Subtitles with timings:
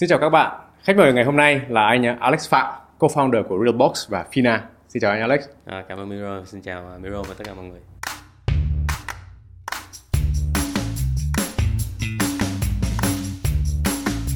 [0.00, 0.60] Xin chào các bạn.
[0.82, 4.58] Khách mời ngày hôm nay là anh Alex Phạm, co-founder của Realbox và Fina.
[4.88, 5.40] Xin chào anh Alex.
[5.64, 6.44] À, cảm ơn Miro.
[6.44, 7.80] Xin chào Miro và tất cả mọi người.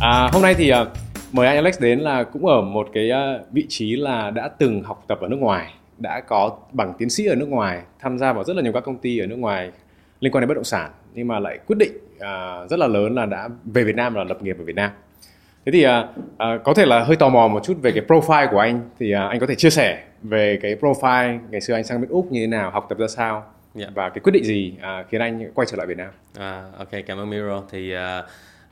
[0.00, 0.88] À, hôm nay thì uh,
[1.32, 4.82] mời anh Alex đến là cũng ở một cái uh, vị trí là đã từng
[4.82, 8.32] học tập ở nước ngoài, đã có bằng tiến sĩ ở nước ngoài, tham gia
[8.32, 9.70] vào rất là nhiều các công ty ở nước ngoài
[10.20, 13.14] liên quan đến bất động sản, nhưng mà lại quyết định uh, rất là lớn
[13.14, 14.90] là đã về Việt Nam là lập nghiệp ở Việt Nam
[15.66, 16.08] thế thì à,
[16.38, 18.90] à, có thể là hơi tò mò một chút về cái profile của anh.
[18.98, 22.10] Thì à, anh có thể chia sẻ về cái profile ngày xưa anh sang bên
[22.10, 23.44] úc như thế nào học tập ra sao yeah.
[23.74, 23.86] Dạ.
[23.94, 26.10] và cái quyết định gì à, khiến anh quay trở lại việt nam?
[26.38, 27.62] À, ok cảm ơn miro.
[27.70, 28.24] Thì uh,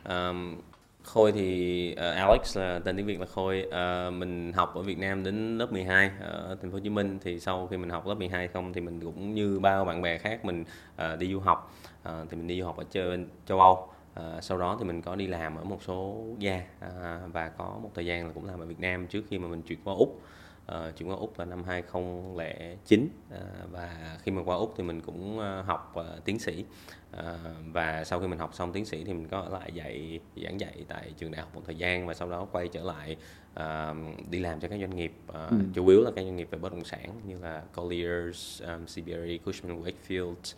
[0.09, 0.57] um,
[1.05, 3.67] Khôi thì uh, Alex là tên tiếng Việt là Khôi.
[3.67, 7.19] Uh, mình học ở Việt Nam đến lớp 12 ở thành phố Hồ Chí Minh.
[7.25, 10.19] Thì sau khi mình học lớp 12 không thì mình cũng như bao bạn bè
[10.19, 11.75] khác mình uh, đi du học.
[12.09, 13.05] Uh, thì mình đi du học ở châu,
[13.47, 17.21] châu Âu À, sau đó thì mình có đi làm ở một số gia à,
[17.33, 19.63] và có một thời gian là cũng làm ở Việt Nam trước khi mà mình
[19.63, 20.21] chuyển qua Úc.
[20.67, 23.41] À, chuyển qua Úc là năm 2009 à,
[23.71, 26.65] và khi mà qua Úc thì mình cũng học uh, tiến sĩ.
[27.13, 27.39] À,
[27.73, 30.61] và sau khi mình học xong tiến sĩ thì mình có ở lại dạy giảng
[30.61, 33.17] dạy tại trường đại học một thời gian và sau đó quay trở lại
[33.61, 35.13] uh, đi làm cho các doanh nghiệp.
[35.29, 35.57] Uh, ừ.
[35.75, 39.39] chủ yếu là các doanh nghiệp về bất động sản như là Colliers, um, CBRE,
[39.45, 40.55] Cushman Wakefield.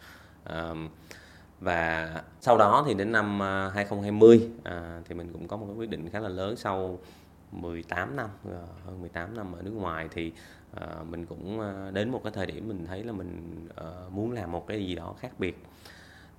[0.51, 0.89] Um,
[1.61, 5.77] và sau đó thì đến năm à, 2020 à, thì mình cũng có một cái
[5.77, 6.99] quyết định khá là lớn sau
[7.53, 10.33] 18 năm ờ, hơn 18 năm ở nước ngoài thì
[10.75, 14.33] à, mình cũng à, đến một cái thời điểm mình thấy là mình à, muốn
[14.33, 15.63] làm một cái gì đó khác biệt.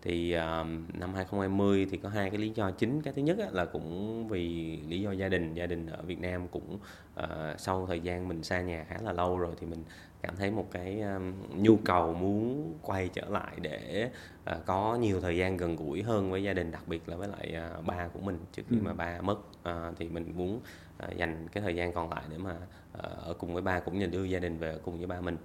[0.02, 3.02] Thì à, năm 2020 thì có hai cái lý do chính.
[3.02, 5.54] Cái thứ nhất là cũng vì lý do gia đình.
[5.54, 6.78] Gia đình ở Việt Nam cũng
[7.16, 9.84] à, sau thời gian mình xa nhà khá là lâu rồi thì mình
[10.26, 14.10] cảm thấy một cái um, nhu cầu muốn quay trở lại để
[14.52, 17.28] uh, có nhiều thời gian gần gũi hơn với gia đình đặc biệt là với
[17.28, 18.82] lại uh, ba của mình trước khi ừ.
[18.84, 19.38] mà ba mất
[19.70, 20.60] uh, thì mình muốn
[21.04, 24.00] uh, dành cái thời gian còn lại để mà uh, ở cùng với ba cũng
[24.00, 25.38] như đưa gia đình về ở cùng với ba mình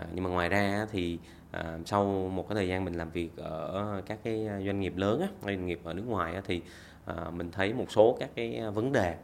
[0.00, 1.18] uh, nhưng mà ngoài ra thì
[1.56, 5.20] uh, sau một cái thời gian mình làm việc ở các cái doanh nghiệp lớn
[5.20, 6.62] á, doanh nghiệp ở nước ngoài á, thì
[7.10, 9.16] uh, mình thấy một số các cái vấn đề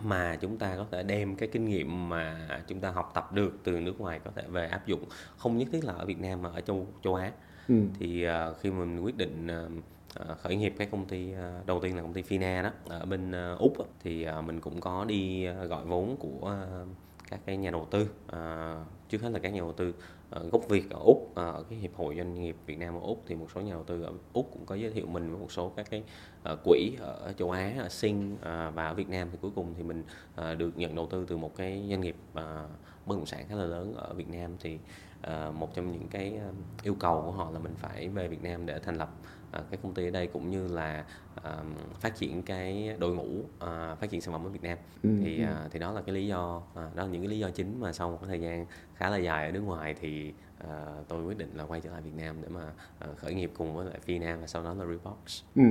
[0.00, 3.58] mà chúng ta có thể đem cái kinh nghiệm mà chúng ta học tập được
[3.64, 5.04] từ nước ngoài có thể về áp dụng
[5.36, 7.32] không nhất thiết là ở Việt Nam mà ở châu châu Á
[7.68, 7.74] ừ.
[7.98, 11.80] thì uh, khi mà mình quyết định uh, khởi nghiệp cái công ty uh, đầu
[11.80, 13.72] tiên là công ty Fina đó ở bên uh, úc
[14.04, 16.88] thì uh, mình cũng có đi uh, gọi vốn của uh,
[17.30, 19.94] các cái nhà đầu tư uh, trước hết là các nhà đầu tư
[20.30, 23.00] Ờ, gốc Việt ở úc ờ, ở cái hiệp hội doanh nghiệp Việt Nam ở
[23.00, 25.40] úc thì một số nhà đầu tư ở úc cũng có giới thiệu mình với
[25.40, 26.02] một số các cái
[26.42, 28.36] ờ, quỹ ở châu Á, ở Sing
[28.74, 29.28] và ở Việt Nam.
[29.32, 30.04] Thì cuối cùng thì mình
[30.58, 32.16] được nhận đầu tư từ một cái doanh nghiệp
[33.06, 34.56] bất động sản khá là lớn ở Việt Nam.
[34.60, 34.78] Thì
[35.54, 36.40] một trong những cái
[36.82, 39.10] yêu cầu của họ là mình phải về Việt Nam để thành lập
[39.48, 41.04] uh, cái công ty ở đây cũng như là
[41.38, 41.44] uh,
[42.00, 45.10] phát triển cái đội ngũ uh, phát triển sản phẩm ở Việt Nam ừ.
[45.24, 47.50] thì uh, thì đó là cái lý do uh, đó là những cái lý do
[47.50, 50.32] chính mà sau một cái thời gian khá là dài ở nước ngoài thì
[50.64, 52.62] uh, tôi quyết định là quay trở lại Việt Nam để mà
[53.10, 55.42] uh, khởi nghiệp cùng với lại Nam và sau đó là Rebox.
[55.56, 55.62] Ừ.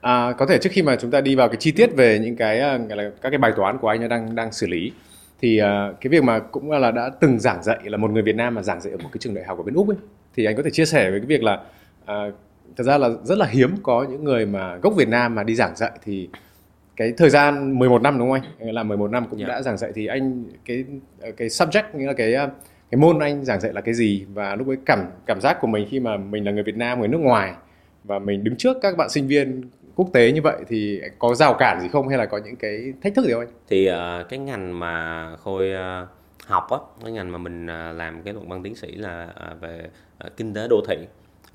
[0.00, 2.36] À, có thể trước khi mà chúng ta đi vào cái chi tiết về những
[2.36, 4.92] cái là các cái bài toán của anh đang đang xử lý
[5.40, 8.36] thì uh, cái việc mà cũng là đã từng giảng dạy là một người Việt
[8.36, 9.96] Nam mà giảng dạy ở một cái trường đại học ở bên úc ấy
[10.34, 11.60] thì anh có thể chia sẻ về cái việc là
[12.04, 12.34] uh,
[12.76, 15.54] thật ra là rất là hiếm có những người mà gốc Việt Nam mà đi
[15.54, 16.28] giảng dạy thì
[16.96, 18.74] cái thời gian 11 năm đúng không anh?
[18.74, 19.48] Là 11 năm cũng yeah.
[19.48, 19.54] Dạ.
[19.54, 20.84] đã giảng dạy thì anh cái
[21.36, 22.34] cái subject nghĩa là cái
[22.90, 25.66] cái môn anh giảng dạy là cái gì và lúc ấy cảm cảm giác của
[25.66, 27.52] mình khi mà mình là người Việt Nam người nước ngoài
[28.04, 29.62] và mình đứng trước các bạn sinh viên
[29.94, 32.92] quốc tế như vậy thì có rào cản gì không hay là có những cái
[33.02, 33.48] thách thức gì không anh?
[33.68, 36.08] Thì uh, cái ngành mà khôi uh,
[36.46, 39.60] học á, cái ngành mà mình uh, làm cái luận văn tiến sĩ là uh,
[39.60, 39.86] về
[40.26, 40.96] uh, kinh tế đô thị,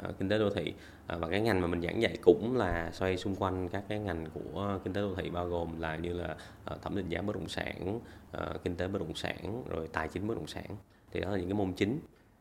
[0.09, 0.73] uh, kinh tế đô thị
[1.07, 3.99] Ờ, và cái ngành mà mình giảng dạy cũng là xoay xung quanh các cái
[3.99, 6.35] ngành của kinh tế đô thị bao gồm là như là
[6.65, 7.99] ờ, thẩm định giá bất động sản,
[8.31, 10.65] ờ, kinh tế bất động sản, rồi tài chính bất động sản.
[11.11, 11.99] Thì đó là những cái môn chính.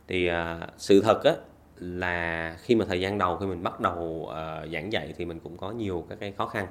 [0.09, 0.31] Thì
[0.79, 1.33] sự thật á
[1.77, 4.31] là khi mà thời gian đầu khi mình bắt đầu
[4.73, 6.67] giảng dạy thì mình cũng có nhiều các cái khó khăn.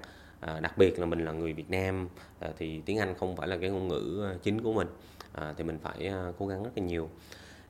[0.61, 2.09] Đặc biệt là mình là người Việt Nam
[2.57, 4.87] thì tiếng Anh không phải là cái ngôn ngữ chính của mình.
[5.57, 7.09] Thì mình phải cố gắng rất là nhiều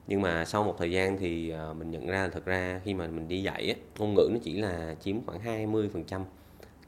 [0.07, 3.07] nhưng mà sau một thời gian thì uh, mình nhận ra thật ra khi mà
[3.07, 6.21] mình đi dạy á, ngôn ngữ nó chỉ là chiếm khoảng 20 phần trăm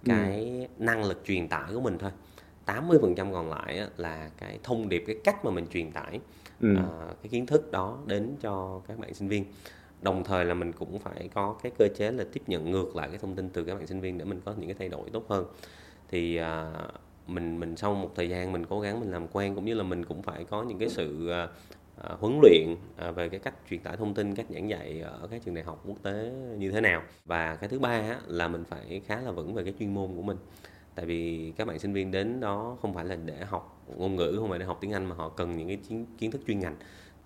[0.05, 0.83] cái ừ.
[0.83, 2.11] năng lực truyền tải của mình thôi
[2.65, 5.91] 80 phần trăm còn lại á, là cái thông điệp cái cách mà mình truyền
[5.91, 6.19] tải
[6.61, 6.73] ừ.
[6.73, 9.45] uh, cái kiến thức đó đến cho các bạn sinh viên
[10.01, 13.07] đồng thời là mình cũng phải có cái cơ chế là tiếp nhận ngược lại
[13.09, 15.09] cái thông tin từ các bạn sinh viên để mình có những cái thay đổi
[15.13, 15.45] tốt hơn
[16.09, 16.73] thì à,
[17.27, 19.83] mình mình sau một thời gian mình cố gắng mình làm quen cũng như là
[19.83, 21.29] mình cũng phải có những cái sự
[22.03, 25.27] à, huấn luyện à, về cái cách truyền tải thông tin cách giảng dạy ở
[25.31, 27.01] các trường đại học quốc tế như thế nào.
[27.25, 30.15] Và cái thứ ba á, là mình phải khá là vững về cái chuyên môn
[30.15, 30.37] của mình.
[30.95, 34.35] Tại vì các bạn sinh viên đến đó không phải là để học ngôn ngữ
[34.39, 36.59] không phải để học tiếng Anh mà họ cần những cái kiến, kiến thức chuyên
[36.59, 36.75] ngành.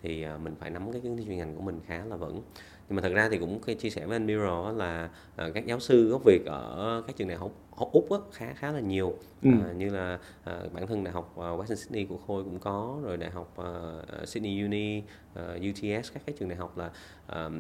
[0.02, 2.42] Thì à, mình phải nắm cái kiến thức chuyên ngành của mình khá là vững.
[2.90, 5.80] Nhưng mà thật ra thì cũng chia sẻ với anh Miro là à, các giáo
[5.80, 7.52] sư gốc Việt ở các trường đại học
[7.92, 9.14] úc á, khá khá là nhiều
[9.44, 9.50] ừ.
[9.50, 13.00] uh, như là uh, bản thân đại học uh, Western Sydney của khôi cũng có
[13.04, 16.92] rồi đại học uh, Sydney Uni uh, UTS các cái trường đại học là
[17.46, 17.54] uh,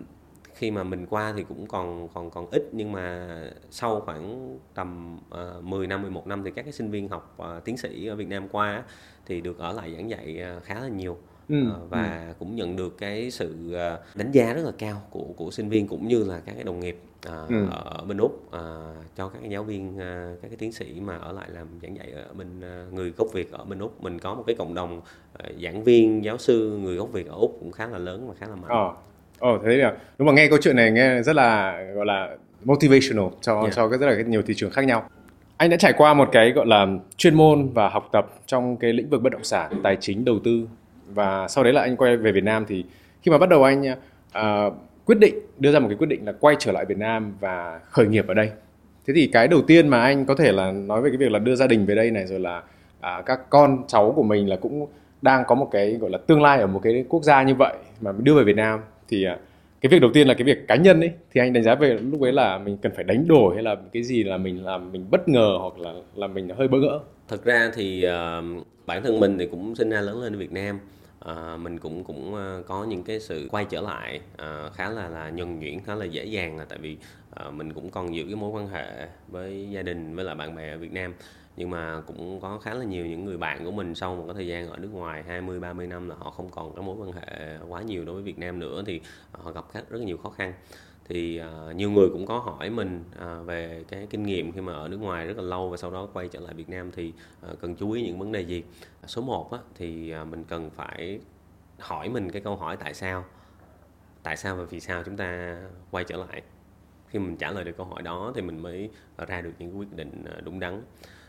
[0.53, 3.27] khi mà mình qua thì cũng còn còn còn ít nhưng mà
[3.71, 5.19] sau khoảng tầm
[5.57, 8.15] uh, 10 năm 11 năm thì các cái sinh viên học uh, tiến sĩ ở
[8.15, 8.83] Việt Nam qua
[9.25, 11.17] thì được ở lại giảng dạy uh, khá là nhiều
[11.49, 11.63] ừ.
[11.67, 12.33] uh, và ừ.
[12.39, 15.87] cũng nhận được cái sự uh, đánh giá rất là cao của của sinh viên
[15.87, 16.97] cũng như là các cái đồng nghiệp
[17.27, 17.65] uh, ừ.
[17.71, 18.51] ở bên úc uh,
[19.15, 22.11] cho các giáo viên uh, các cái tiến sĩ mà ở lại làm giảng dạy
[22.11, 24.97] ở bên uh, người gốc việt ở bên úc mình có một cái cộng đồng
[24.97, 28.33] uh, giảng viên giáo sư người gốc việt ở úc cũng khá là lớn và
[28.39, 28.93] khá là mạnh ờ
[29.41, 33.25] Ồ, thế là đúng mà nghe câu chuyện này nghe rất là gọi là motivational
[33.41, 33.73] cho yeah.
[33.75, 35.09] cho rất là nhiều thị trường khác nhau.
[35.57, 36.87] Anh đã trải qua một cái gọi là
[37.17, 40.39] chuyên môn và học tập trong cái lĩnh vực bất động sản, tài chính, đầu
[40.43, 40.67] tư
[41.07, 42.85] và sau đấy là anh quay về Việt Nam thì
[43.21, 44.73] khi mà bắt đầu anh uh,
[45.05, 47.79] quyết định đưa ra một cái quyết định là quay trở lại Việt Nam và
[47.89, 48.49] khởi nghiệp ở đây.
[49.07, 51.39] Thế thì cái đầu tiên mà anh có thể là nói về cái việc là
[51.39, 52.63] đưa gia đình về đây này rồi là
[52.99, 54.87] à, các con cháu của mình là cũng
[55.21, 57.75] đang có một cái gọi là tương lai ở một cái quốc gia như vậy
[58.01, 58.79] mà đưa về Việt Nam.
[59.07, 59.37] Thì à,
[59.81, 61.99] cái việc đầu tiên là cái việc cá nhân ấy thì anh đánh giá về
[62.11, 64.91] lúc ấy là mình cần phải đánh đổi hay là cái gì là mình làm
[64.91, 66.99] mình bất ngờ hoặc là là mình hơi bỡ ngỡ?
[67.27, 70.51] Thật ra thì uh, bản thân mình thì cũng sinh ra lớn lên ở Việt
[70.51, 70.79] Nam
[71.25, 75.09] à, mình cũng cũng ờ, có những cái sự quay trở lại à, khá là
[75.09, 76.97] là nhuần nhuyễn khá là dễ dàng là tại vì
[77.31, 80.55] à, mình cũng còn giữ cái mối quan hệ với gia đình với lại bạn
[80.55, 81.13] bè ở Việt Nam.
[81.57, 84.33] Nhưng mà cũng có khá là nhiều những người bạn của mình sau một cái
[84.33, 87.11] thời gian ở nước ngoài 20 30 năm là họ không còn cái mối quan
[87.11, 89.01] hệ quá nhiều đối với Việt Nam nữa thì
[89.31, 90.53] họ gặp rất là nhiều khó khăn
[91.13, 94.73] thì uh, nhiều người cũng có hỏi mình uh, về cái kinh nghiệm khi mà
[94.73, 97.13] ở nước ngoài rất là lâu và sau đó quay trở lại Việt Nam thì
[97.51, 98.63] uh, cần chú ý những vấn đề gì?
[99.05, 101.19] Số 1 á, thì uh, mình cần phải
[101.79, 103.25] hỏi mình cái câu hỏi tại sao?
[104.23, 105.57] Tại sao và vì sao chúng ta
[105.91, 106.41] quay trở lại?
[107.07, 108.89] Khi mình trả lời được câu hỏi đó thì mình mới
[109.27, 110.81] ra được những quyết định đúng đắn.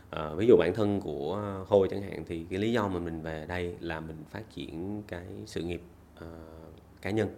[0.09, 3.21] À, ví dụ bản thân của Khôi chẳng hạn thì cái lý do mà mình
[3.21, 5.81] về đây là mình phát triển cái sự nghiệp
[6.17, 6.25] uh,
[7.01, 7.29] cá nhân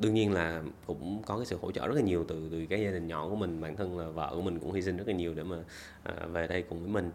[0.00, 2.82] đương nhiên là cũng có cái sự hỗ trợ rất là nhiều từ từ cái
[2.82, 5.08] gia đình nhỏ của mình bản thân là vợ của mình cũng hy sinh rất
[5.08, 5.56] là nhiều để mà
[6.02, 7.10] à, về đây cùng với mình.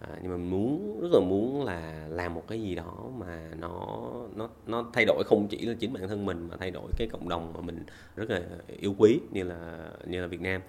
[0.00, 4.08] À, nhưng mà muốn rất là muốn là làm một cái gì đó mà nó
[4.36, 7.08] nó nó thay đổi không chỉ là chính bản thân mình mà thay đổi cái
[7.12, 7.84] cộng đồng mà mình
[8.16, 8.42] rất là
[8.80, 10.60] yêu quý như là như là Việt Nam.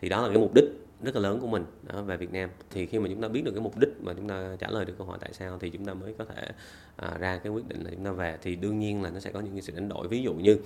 [0.00, 0.64] Thì đó là cái mục đích
[1.02, 2.50] rất là lớn của mình đó, về Việt Nam.
[2.70, 4.84] Thì khi mà chúng ta biết được cái mục đích mà chúng ta trả lời
[4.84, 6.48] được câu hỏi tại sao thì chúng ta mới có thể
[6.96, 8.38] à, ra cái quyết định là chúng ta về.
[8.42, 10.08] Thì đương nhiên là nó sẽ có những cái sự đánh đổi.
[10.08, 10.56] Ví dụ như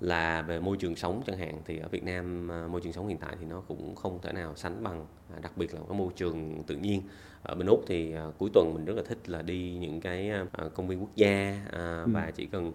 [0.00, 3.08] là về môi trường sống chẳng hạn thì ở Việt Nam à, môi trường sống
[3.08, 5.98] hiện tại thì nó cũng không thể nào sánh bằng à, đặc biệt là cái
[5.98, 7.02] môi trường tự nhiên.
[7.42, 10.30] Ở bên úc thì à, cuối tuần mình rất là thích là đi những cái
[10.74, 12.04] công viên quốc gia ừ.
[12.12, 12.72] và chỉ cần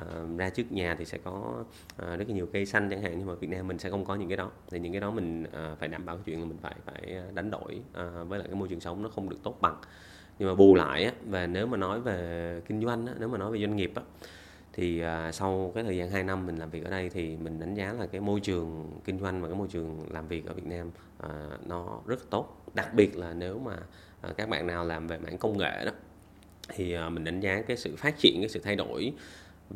[0.00, 1.64] uh, ra trước nhà thì sẽ có
[2.02, 4.04] uh, rất là nhiều cây xanh chẳng hạn nhưng mà Việt Nam mình sẽ không
[4.04, 4.50] có những cái đó.
[4.70, 7.22] Thì những cái đó mình uh, phải đảm bảo cái chuyện là mình phải phải
[7.34, 9.76] đánh đổi uh, với lại cái môi trường sống nó không được tốt bằng.
[10.38, 13.38] Nhưng mà bù lại á và nếu mà nói về kinh doanh á, nếu mà
[13.38, 14.02] nói về doanh nghiệp á
[14.72, 17.60] thì uh, sau cái thời gian 2 năm mình làm việc ở đây thì mình
[17.60, 20.54] đánh giá là cái môi trường kinh doanh và cái môi trường làm việc ở
[20.54, 20.90] Việt Nam
[21.22, 22.64] uh, nó rất tốt.
[22.74, 23.76] Đặc biệt là nếu mà
[24.28, 25.92] uh, các bạn nào làm về mảng công nghệ đó
[26.68, 29.12] thì mình đánh giá cái sự phát triển cái sự thay đổi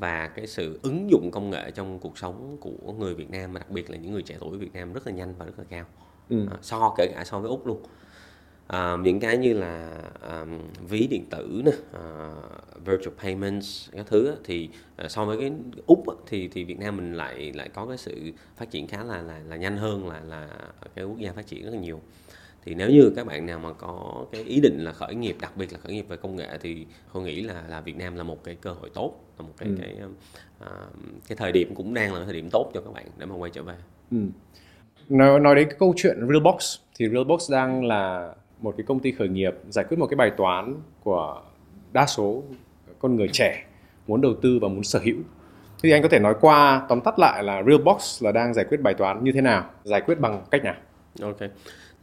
[0.00, 3.58] và cái sự ứng dụng công nghệ trong cuộc sống của người Việt Nam mà
[3.58, 5.64] đặc biệt là những người trẻ tuổi Việt Nam rất là nhanh và rất là
[5.68, 5.84] cao.
[6.28, 6.46] Ừ.
[6.50, 7.82] à, so kể cả so với úc luôn.
[8.66, 14.36] À, những cái như là um, ví điện tử nè uh, virtual payments các thứ
[14.44, 14.68] thì
[15.04, 15.52] uh, so với cái
[15.86, 19.22] úc thì thì Việt Nam mình lại lại có cái sự phát triển khá là
[19.22, 20.48] là, là nhanh hơn là là
[20.94, 22.00] cái quốc gia phát triển rất là nhiều
[22.66, 25.56] thì nếu như các bạn nào mà có cái ý định là khởi nghiệp đặc
[25.56, 28.23] biệt là khởi nghiệp về công nghệ thì tôi nghĩ là là Việt Nam là
[28.23, 29.75] một cái cơ hội tốt là một cái ừ.
[29.80, 29.96] cái
[30.61, 30.68] uh,
[31.28, 33.50] cái thời điểm cũng đang là thời điểm tốt cho các bạn để mà quay
[33.50, 33.75] trở về.
[34.11, 34.18] Ừ.
[35.08, 39.12] Nói, nói đến cái câu chuyện Realbox thì Realbox đang là một cái công ty
[39.12, 41.42] khởi nghiệp giải quyết một cái bài toán của
[41.92, 42.42] đa số
[42.99, 43.64] con người trẻ
[44.06, 45.16] muốn đầu tư và muốn sở hữu.
[45.82, 48.80] Thì anh có thể nói qua tóm tắt lại là Realbox là đang giải quyết
[48.80, 50.75] bài toán như thế nào, giải quyết bằng cách nào?
[51.23, 51.38] Ok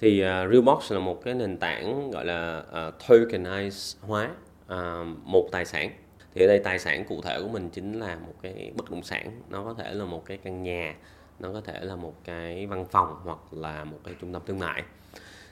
[0.03, 4.29] thì uh, Realbox là một cái nền tảng gọi là à, uh, tokenize hóa
[4.65, 5.91] uh, một tài sản.
[6.33, 9.03] Thì ở đây tài sản cụ thể của mình chính là một cái bất động
[9.03, 9.41] sản.
[9.50, 10.95] Nó có thể là một cái căn nhà
[11.39, 14.60] nó có thể là một cái văn phòng hoặc là một cái trung tâm thương
[14.60, 14.83] mại.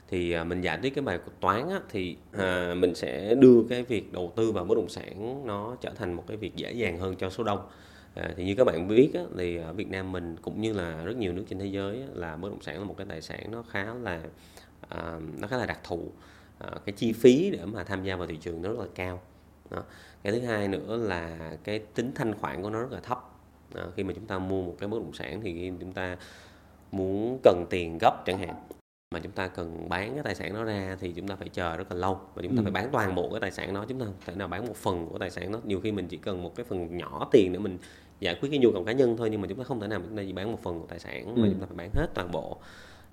[0.08, 3.82] Thì uh, mình giải quyết cái bài toán á, thì uh, mình sẽ đưa cái
[3.82, 6.98] việc đầu tư vào bất động sản nó trở thành một cái việc dễ dàng
[6.98, 7.60] hơn cho số đông.
[8.14, 11.04] À, thì như các bạn biết á, thì ở Việt Nam mình cũng như là
[11.04, 13.22] rất nhiều nước trên thế giới á, là bất động sản là một cái tài
[13.22, 14.22] sản nó khá là
[14.88, 16.12] à, nó khá là đặc thù.
[16.58, 19.20] À, cái chi phí để mà tham gia vào thị trường nó rất là cao.
[19.70, 19.82] Đó.
[20.22, 23.30] cái thứ hai nữa là cái tính thanh khoản của nó rất là thấp.
[23.74, 26.16] À, khi mà chúng ta mua một cái bất động sản thì khi chúng ta
[26.92, 28.54] muốn cần tiền gấp chẳng hạn
[29.12, 31.76] mà chúng ta cần bán cái tài sản đó ra thì chúng ta phải chờ
[31.76, 32.62] rất là lâu và chúng ta ừ.
[32.62, 34.76] phải bán toàn bộ cái tài sản đó chúng ta không thể nào bán một
[34.76, 37.52] phần của tài sản đó nhiều khi mình chỉ cần một cái phần nhỏ tiền
[37.52, 37.78] để mình
[38.20, 40.00] giải quyết cái nhu cầu cá nhân thôi nhưng mà chúng ta không thể nào
[40.08, 41.50] chúng ta chỉ bán một phần của tài sản mà ừ.
[41.50, 42.56] chúng ta phải bán hết toàn bộ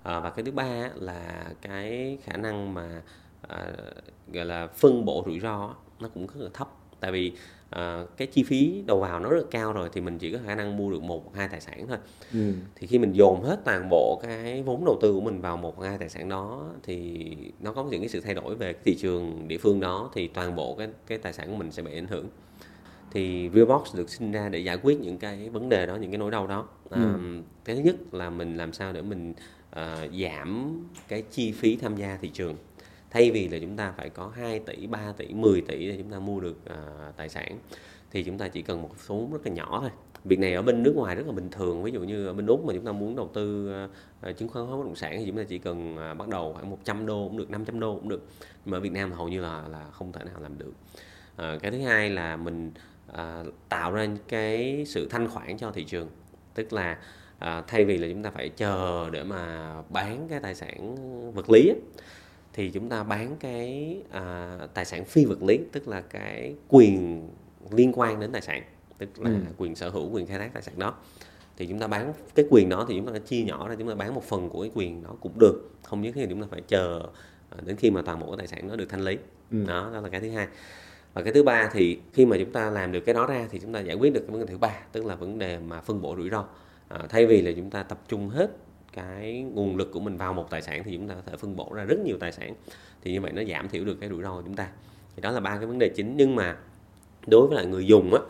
[0.02, 3.02] à, và cái thứ ba là cái khả năng mà
[3.48, 3.72] à,
[4.32, 6.68] gọi là phân bổ rủi ro nó cũng rất là thấp
[7.00, 7.32] tại vì
[7.70, 10.54] à, cái chi phí đầu vào nó rất cao rồi thì mình chỉ có khả
[10.54, 11.98] năng mua được một hai tài sản thôi
[12.32, 12.52] ừ.
[12.76, 15.82] thì khi mình dồn hết toàn bộ cái vốn đầu tư của mình vào một
[15.82, 17.26] hai tài sản đó thì
[17.60, 20.56] nó có những cái sự thay đổi về thị trường địa phương đó thì toàn
[20.56, 22.28] bộ cái cái tài sản của mình sẽ bị ảnh hưởng
[23.12, 26.18] thì Realbox được sinh ra để giải quyết những cái vấn đề đó những cái
[26.18, 26.96] nỗi đau đó ừ.
[26.96, 27.14] à,
[27.64, 29.34] cái thứ nhất là mình làm sao để mình
[29.70, 32.56] à, giảm cái chi phí tham gia thị trường
[33.10, 36.10] thay vì là chúng ta phải có 2 tỷ 3 tỷ 10 tỷ để chúng
[36.10, 37.58] ta mua được à, tài sản
[38.10, 39.90] thì chúng ta chỉ cần một số rất là nhỏ thôi.
[40.24, 42.46] Việc này ở bên nước ngoài rất là bình thường ví dụ như ở bên
[42.46, 43.74] úc mà chúng ta muốn đầu tư
[44.28, 46.52] uh, chứng khoán hóa bất động sản thì chúng ta chỉ cần uh, bắt đầu
[46.52, 48.26] khoảng 100 đô cũng được 500 đô cũng được.
[48.64, 50.72] Nhưng mà ở Việt Nam hầu như là là không thể nào làm được.
[51.36, 52.72] À, cái thứ hai là mình
[53.12, 56.08] à, tạo ra cái sự thanh khoản cho thị trường.
[56.54, 56.98] Tức là
[57.38, 60.94] à, thay vì là chúng ta phải chờ để mà bán cái tài sản
[61.34, 61.80] vật lý ấy,
[62.52, 67.28] thì chúng ta bán cái à, tài sản phi vật lý tức là cái quyền
[67.70, 68.62] liên quan đến tài sản
[68.98, 69.36] tức là ừ.
[69.58, 70.94] quyền sở hữu quyền khai thác tài sản đó.
[71.56, 73.94] Thì chúng ta bán cái quyền đó thì chúng ta chia nhỏ ra chúng ta
[73.94, 75.70] bán một phần của cái quyền đó cũng được.
[75.82, 77.02] Không nhất thiết chúng ta phải chờ
[77.50, 79.18] à, đến khi mà toàn bộ cái tài sản nó được thanh lý.
[79.50, 79.64] Ừ.
[79.66, 80.46] đó đó là cái thứ hai.
[81.14, 83.58] Và cái thứ ba thì khi mà chúng ta làm được cái đó ra thì
[83.58, 85.80] chúng ta giải quyết được cái vấn đề thứ ba tức là vấn đề mà
[85.80, 86.44] phân bổ rủi ro.
[86.88, 88.50] À, thay vì là chúng ta tập trung hết
[88.92, 91.56] cái nguồn lực của mình vào một tài sản thì chúng ta có thể phân
[91.56, 92.54] bổ ra rất nhiều tài sản.
[93.02, 94.68] Thì như vậy nó giảm thiểu được cái rủi ro của chúng ta.
[95.16, 96.16] Thì đó là ba cái vấn đề chính.
[96.16, 96.56] Nhưng mà
[97.26, 98.20] đối với lại người dùng á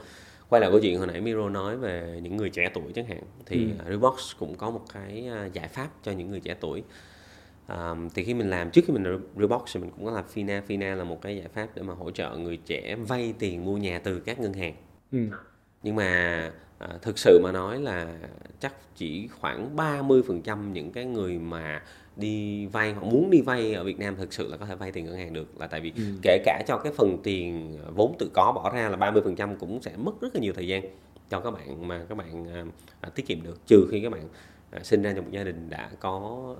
[0.50, 3.22] quay lại câu chuyện hồi nãy Miro nói về những người trẻ tuổi chẳng hạn
[3.46, 3.90] thì ừ.
[3.90, 6.82] Rebox cũng có một cái à, giải pháp cho những người trẻ tuổi.
[7.66, 10.62] À, thì khi mình làm trước khi mình Rebox thì mình cũng có làm Fina.
[10.68, 13.76] Fina là một cái giải pháp để mà hỗ trợ người trẻ vay tiền mua
[13.76, 14.74] nhà từ các ngân hàng.
[15.12, 15.18] Ừ.
[15.82, 18.06] nhưng mà à, thực sự mà nói là
[18.60, 21.82] chắc chỉ khoảng 30% những cái người mà
[22.16, 24.92] đi vay hoặc muốn đi vay ở Việt Nam thực sự là có thể vay
[24.92, 25.60] tiền ngân hàng được.
[25.60, 26.02] Là tại vì ừ.
[26.22, 29.92] kể cả cho cái phần tiền vốn tự có bỏ ra là 30% cũng sẽ
[29.96, 30.82] mất rất là nhiều thời gian
[31.30, 32.64] cho các bạn mà các bạn à,
[33.00, 33.66] à, tiết kiệm được.
[33.66, 34.28] Trừ khi các bạn
[34.70, 36.54] à, sinh ra trong một gia đình đã có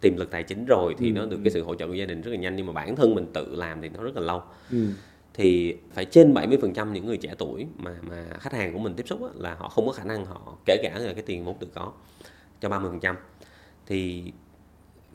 [0.00, 1.12] tiềm lực tài chính rồi thì ừ.
[1.12, 2.56] nó được cái sự hỗ trợ của gia đình rất là nhanh.
[2.56, 4.42] Nhưng mà bản thân mình tự làm thì nó rất là lâu.
[4.70, 4.86] Ừ
[5.36, 9.08] thì phải trên 70% những người trẻ tuổi mà mà khách hàng của mình tiếp
[9.08, 11.56] xúc á, là họ không có khả năng họ kể cả là cái tiền vốn
[11.58, 11.92] tự có
[12.60, 13.14] cho 30%
[13.86, 14.32] thì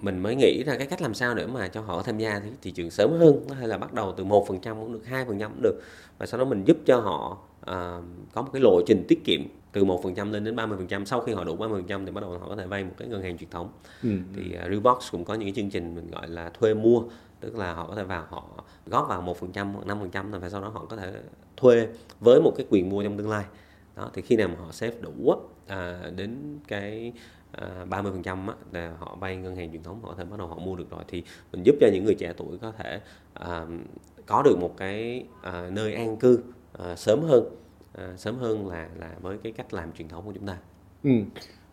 [0.02, 2.72] mình mới nghĩ ra cái cách làm sao để mà cho họ tham gia thị
[2.72, 5.40] trường sớm hơn hay là bắt đầu từ một phần trăm cũng được hai phần
[5.40, 5.82] trăm cũng được.
[6.18, 8.00] Và sau đó mình giúp cho họ à,
[8.34, 10.88] có một cái lộ trình tiết kiệm từ một phần trăm lên đến 30 phần
[10.88, 11.06] trăm.
[11.06, 12.94] Sau khi họ đủ 30 phần trăm thì bắt đầu họ có thể vay một
[12.98, 13.70] cái ngân hàng truyền thống.
[14.04, 14.10] Ừ.
[14.36, 17.04] thì uh, Rebox cũng có những cái chương trình mình gọi là thuê mua
[17.42, 18.44] tức là họ có thể vào họ
[18.86, 21.14] góp vào một phần trăm hoặc năm phần trăm và sau đó họ có thể
[21.58, 21.88] thuê
[22.20, 23.46] với một cái quyền mua trong tương lai
[23.96, 25.36] đó thì khi nào mà họ xếp đủ
[25.68, 27.14] à, đến cái
[27.52, 30.24] à, ba mươi phần trăm là họ vay ngân hàng truyền thống họ có thể
[30.24, 32.72] bắt đầu họ mua được rồi thì mình giúp cho những người trẻ tuổi có
[32.78, 33.00] thể
[33.34, 33.66] à,
[34.26, 36.40] có được một cái à, nơi an cư
[36.80, 37.44] à, sớm hơn
[37.94, 40.58] à, sớm hơn là là với cái cách làm truyền thống của chúng ta.
[41.04, 41.12] Ừ.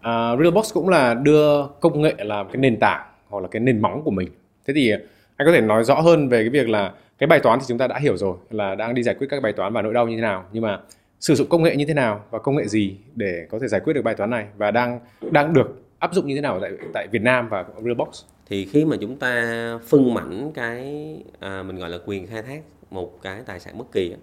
[0.00, 3.82] À, Realbox cũng là đưa công nghệ làm cái nền tảng hoặc là cái nền
[3.82, 4.28] móng của mình.
[4.66, 4.92] Thế thì
[5.38, 7.78] anh có thể nói rõ hơn về cái việc là cái bài toán thì chúng
[7.78, 10.08] ta đã hiểu rồi là đang đi giải quyết các bài toán và nỗi đau
[10.08, 10.44] như thế nào.
[10.52, 10.80] Nhưng mà
[11.20, 13.80] sử dụng công nghệ như thế nào và công nghệ gì để có thể giải
[13.84, 16.70] quyết được bài toán này và đang đang được áp dụng như thế nào tại
[16.94, 18.22] tại Việt Nam và Realbox?
[18.46, 21.06] Thì khi mà chúng ta phân mảnh cái
[21.40, 24.14] à, mình gọi là quyền khai thác một cái tài sản bất kỳ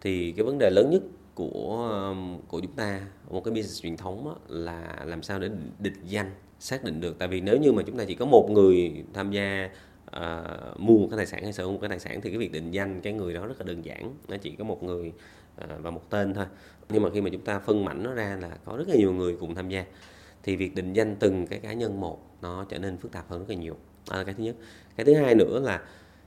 [0.00, 1.02] thì cái vấn đề lớn nhất
[1.34, 3.00] của um, của chúng ta
[3.30, 7.18] một cái business truyền thống là làm sao để định danh xác định được.
[7.18, 9.68] Tại vì nếu như mà chúng ta chỉ có một người tham gia
[10.16, 12.38] uh, mua một cái tài sản hay sở hữu một cái tài sản thì cái
[12.38, 14.14] việc định danh cái người đó rất là đơn giản.
[14.28, 15.12] Nó chỉ có một người
[15.64, 16.46] uh, và một tên thôi.
[16.88, 19.12] Nhưng mà khi mà chúng ta phân mảnh nó ra là có rất là nhiều
[19.12, 19.84] người cùng tham gia.
[20.42, 23.40] Thì việc định danh từng cái cá nhân một nó trở nên phức tạp hơn
[23.40, 23.76] rất là nhiều.
[24.10, 24.56] Đó là cái thứ nhất.
[24.96, 25.82] Cái thứ hai nữa là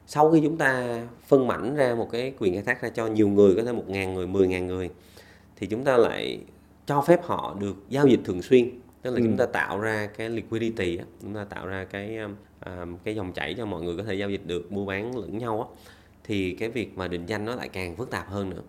[0.08, 3.30] sau khi chúng ta phân mảnh ra một cái quyền khai thác ra cho nhiều
[3.30, 4.90] người có thể một ngàn người mười ngàn người
[5.56, 6.40] thì chúng ta lại
[6.86, 8.70] cho phép họ được giao dịch thường xuyên
[9.06, 9.24] tức là ừ.
[9.24, 12.18] chúng ta tạo ra cái liquidity chúng ta tạo ra cái
[12.60, 15.38] à, cái dòng chảy cho mọi người có thể giao dịch được mua bán lẫn
[15.38, 15.68] nhau á.
[16.24, 18.62] Thì cái việc mà định danh nó lại càng phức tạp hơn nữa.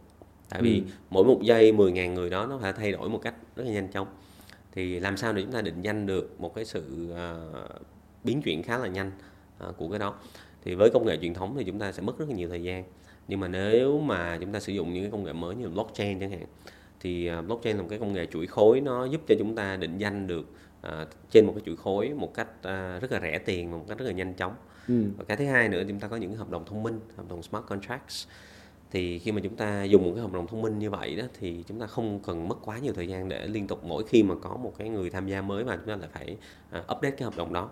[0.49, 0.91] Tại vì ừ.
[1.11, 3.89] mỗi một giây 10.000 người đó nó phải thay đổi một cách rất là nhanh
[3.89, 4.07] chóng.
[4.73, 7.81] Thì làm sao để chúng ta định danh được một cái sự uh,
[8.25, 9.11] biến chuyển khá là nhanh
[9.69, 10.15] uh, của cái đó.
[10.65, 12.63] Thì với công nghệ truyền thống thì chúng ta sẽ mất rất là nhiều thời
[12.63, 12.85] gian.
[13.29, 16.21] Nhưng mà nếu mà chúng ta sử dụng những cái công nghệ mới như blockchain
[16.21, 16.47] chẳng hạn
[17.01, 19.77] thì uh, blockchain là một cái công nghệ chuỗi khối nó giúp cho chúng ta
[19.77, 20.47] định danh được
[20.87, 23.85] uh, trên một cái chuỗi khối một cách uh, rất là rẻ tiền và một
[23.89, 24.55] cách rất là nhanh chóng
[24.89, 25.05] ừ.
[25.17, 27.25] và cái thứ hai nữa chúng ta có những cái hợp đồng thông minh hợp
[27.29, 28.27] đồng smart contracts
[28.91, 31.25] thì khi mà chúng ta dùng một cái hợp đồng thông minh như vậy đó
[31.41, 34.23] thì chúng ta không cần mất quá nhiều thời gian để liên tục mỗi khi
[34.23, 36.37] mà có một cái người tham gia mới mà chúng ta lại phải
[36.79, 37.71] uh, update cái hợp đồng đó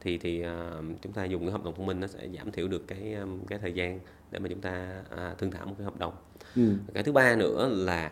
[0.00, 2.68] thì thì uh, chúng ta dùng cái hợp đồng thông minh nó sẽ giảm thiểu
[2.68, 5.84] được cái um, cái thời gian để mà chúng ta uh, thương thảo một cái
[5.84, 6.12] hợp đồng
[6.56, 6.72] ừ.
[6.94, 8.10] cái thứ ba nữa là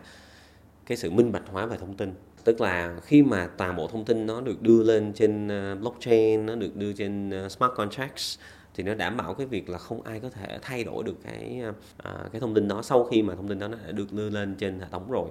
[0.85, 2.13] cái sự minh bạch hóa về thông tin
[2.43, 5.47] tức là khi mà toàn bộ thông tin nó được đưa lên trên
[5.81, 8.39] blockchain nó được đưa trên smart contracts
[8.75, 11.61] thì nó đảm bảo cái việc là không ai có thể thay đổi được cái
[11.97, 14.29] à, cái thông tin đó sau khi mà thông tin đó nó đã được đưa
[14.29, 15.29] lên trên hệ thống rồi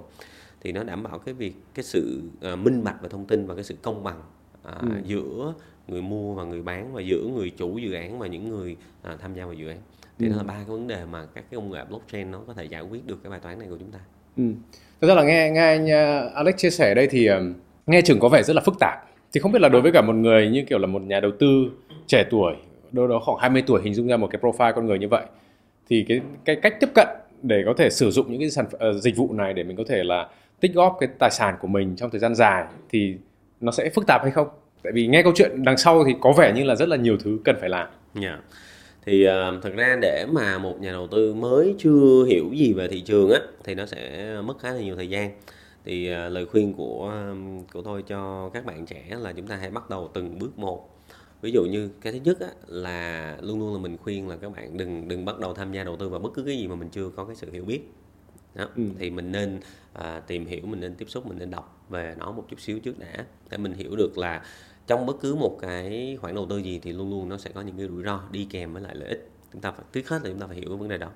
[0.61, 3.55] thì nó đảm bảo cái việc cái sự à, minh bạch về thông tin và
[3.55, 4.21] cái sự công bằng
[4.63, 4.87] à, ừ.
[5.03, 5.53] giữa
[5.87, 9.17] người mua và người bán và giữa người chủ dự án và những người à,
[9.21, 9.77] tham gia vào dự án
[10.17, 10.31] thì ừ.
[10.31, 12.65] đó là ba cái vấn đề mà các cái công nghệ blockchain nó có thể
[12.65, 13.99] giải quyết được cái bài toán này của chúng ta.
[14.37, 14.43] Ừ.
[15.05, 17.39] Thực ra là nghe nghe anh à, Alex chia sẻ đây thì à,
[17.85, 19.05] nghe chừng có vẻ rất là phức tạp.
[19.33, 21.31] Thì không biết là đối với cả một người như kiểu là một nhà đầu
[21.39, 21.65] tư
[22.07, 22.53] trẻ tuổi
[22.91, 25.25] đâu đó khoảng 20 tuổi hình dung ra một cái profile con người như vậy
[25.89, 27.07] thì cái cái cách tiếp cận
[27.41, 29.83] để có thể sử dụng những cái sản uh, dịch vụ này để mình có
[29.87, 30.27] thể là
[30.59, 33.15] tích góp cái tài sản của mình trong thời gian dài thì
[33.61, 34.47] nó sẽ phức tạp hay không?
[34.83, 37.17] Tại vì nghe câu chuyện đằng sau thì có vẻ như là rất là nhiều
[37.23, 37.87] thứ cần phải làm.
[38.21, 38.39] Yeah.
[39.05, 42.87] Thì uh, thực ra để mà một nhà đầu tư mới chưa hiểu gì về
[42.87, 45.31] thị trường á thì nó sẽ mất khá là nhiều thời gian.
[45.85, 47.13] Thì uh, lời khuyên của
[47.73, 50.95] của tôi cho các bạn trẻ là chúng ta hãy bắt đầu từng bước một
[51.41, 54.51] ví dụ như cái thứ nhất á, là luôn luôn là mình khuyên là các
[54.55, 56.75] bạn đừng đừng bắt đầu tham gia đầu tư vào bất cứ cái gì mà
[56.75, 57.81] mình chưa có cái sự hiểu biết
[58.55, 58.65] đó.
[58.75, 58.83] Ừ.
[58.99, 59.59] thì mình nên
[59.93, 62.79] à, tìm hiểu mình nên tiếp xúc mình nên đọc về nó một chút xíu
[62.79, 64.41] trước đã để mình hiểu được là
[64.87, 67.61] trong bất cứ một cái khoản đầu tư gì thì luôn luôn nó sẽ có
[67.61, 69.29] những cái rủi ro đi kèm với lại lợi ích.
[69.53, 71.09] Chúng ta phải trước hết là chúng ta phải hiểu cái vấn đề đó.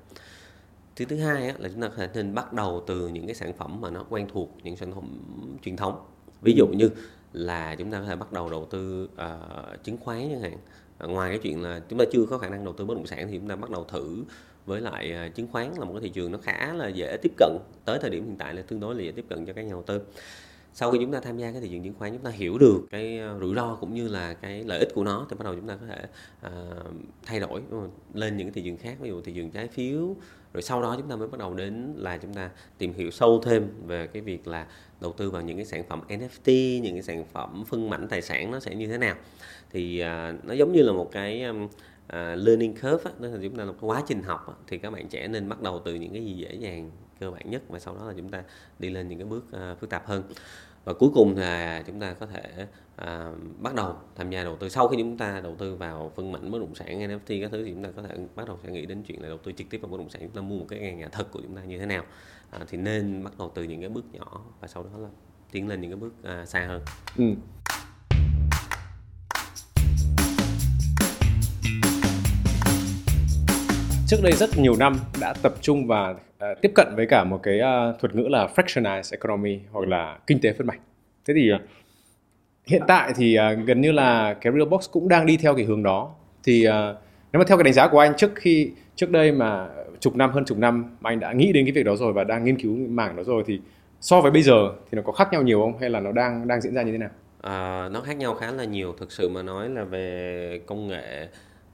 [0.96, 3.36] Thứ thứ hai á, là chúng ta có thể nên bắt đầu từ những cái
[3.36, 5.22] sản phẩm mà nó quen thuộc những sản phẩm
[5.62, 6.06] truyền thống.
[6.42, 6.90] Ví dụ như
[7.34, 10.58] là chúng ta có thể bắt đầu đầu tư uh, chứng khoán chẳng hạn.
[10.98, 13.08] À, ngoài cái chuyện là chúng ta chưa có khả năng đầu tư bất động
[13.08, 14.24] sản thì chúng ta bắt đầu thử
[14.66, 17.32] với lại uh, chứng khoán là một cái thị trường nó khá là dễ tiếp
[17.38, 17.58] cận.
[17.86, 19.72] Tới thời điểm hiện tại là tương đối là dễ tiếp cận cho các nhà
[19.72, 20.02] đầu tư
[20.74, 22.82] sau khi chúng ta tham gia cái thị trường chứng khoán chúng ta hiểu được
[22.92, 25.56] cái ờ, rủi ro cũng như là cái lợi ích của nó thì bắt đầu
[25.56, 26.06] chúng ta có thể
[26.48, 26.94] uh,
[27.26, 27.62] thay đổi
[28.14, 30.16] lên những cái thị trường khác ví dụ thị trường trái phiếu
[30.54, 33.42] rồi sau đó chúng ta mới bắt đầu đến là chúng ta tìm hiểu sâu
[33.46, 34.68] thêm về cái việc là
[35.02, 38.22] đầu tư vào những cái sản phẩm NFT những cái sản phẩm phân mảnh tài
[38.22, 39.16] sản nó sẽ như thế nào.
[39.72, 41.70] Thì uh, nó giống như là một cái um, uh,
[42.36, 45.08] learning curve đó là chúng ta là một quá trình học á, thì các bạn
[45.08, 47.96] trẻ nên bắt đầu từ những cái gì dễ dàng cơ bản nhất và sau
[47.96, 48.44] đó là chúng ta
[48.80, 50.24] đi lên những cái bước uh, phức tạp hơn.
[50.86, 54.70] Và cuối cùng là chúng ta có thể à, bắt đầu tham gia đầu tư.
[54.70, 57.64] Sau khi chúng ta đầu tư vào phân mảnh bất động sản NFT các thứ
[57.64, 59.70] thì chúng ta có thể bắt đầu sẽ nghĩ đến chuyện là đầu tư trực
[59.70, 60.22] tiếp vào bất động sản.
[60.22, 62.04] Chúng ta mua một cái căn nhà thật của chúng ta như thế nào
[62.50, 65.10] à, thì nên bắt đầu từ những cái bước nhỏ và sau đó là
[65.52, 66.82] tiến lên những cái bước à, xa hơn.
[67.18, 67.24] Ừ.
[74.10, 77.40] trước đây rất nhiều năm đã tập trung và uh, tiếp cận với cả một
[77.44, 80.80] cái uh, thuật ngữ là fractionalized economy hoặc là kinh tế phân mảnh.
[81.26, 81.62] Thế thì uh,
[82.66, 85.84] hiện tại thì uh, gần như là cái Realbox cũng đang đi theo cái hướng
[85.84, 86.12] đó.
[86.44, 86.74] Thì uh,
[87.34, 89.68] nếu mà theo cái đánh giá của anh trước khi trước đây mà
[90.00, 92.24] chục năm hơn chục năm mà anh đã nghĩ đến cái việc đó rồi và
[92.24, 93.60] đang nghiên cứu mảng đó rồi thì
[94.02, 96.48] so với bây giờ thì nó có khác nhau nhiều không hay là nó đang
[96.48, 97.10] đang diễn ra như thế nào?
[97.42, 101.28] À, nó khác nhau khá là nhiều thực sự mà nói là về công nghệ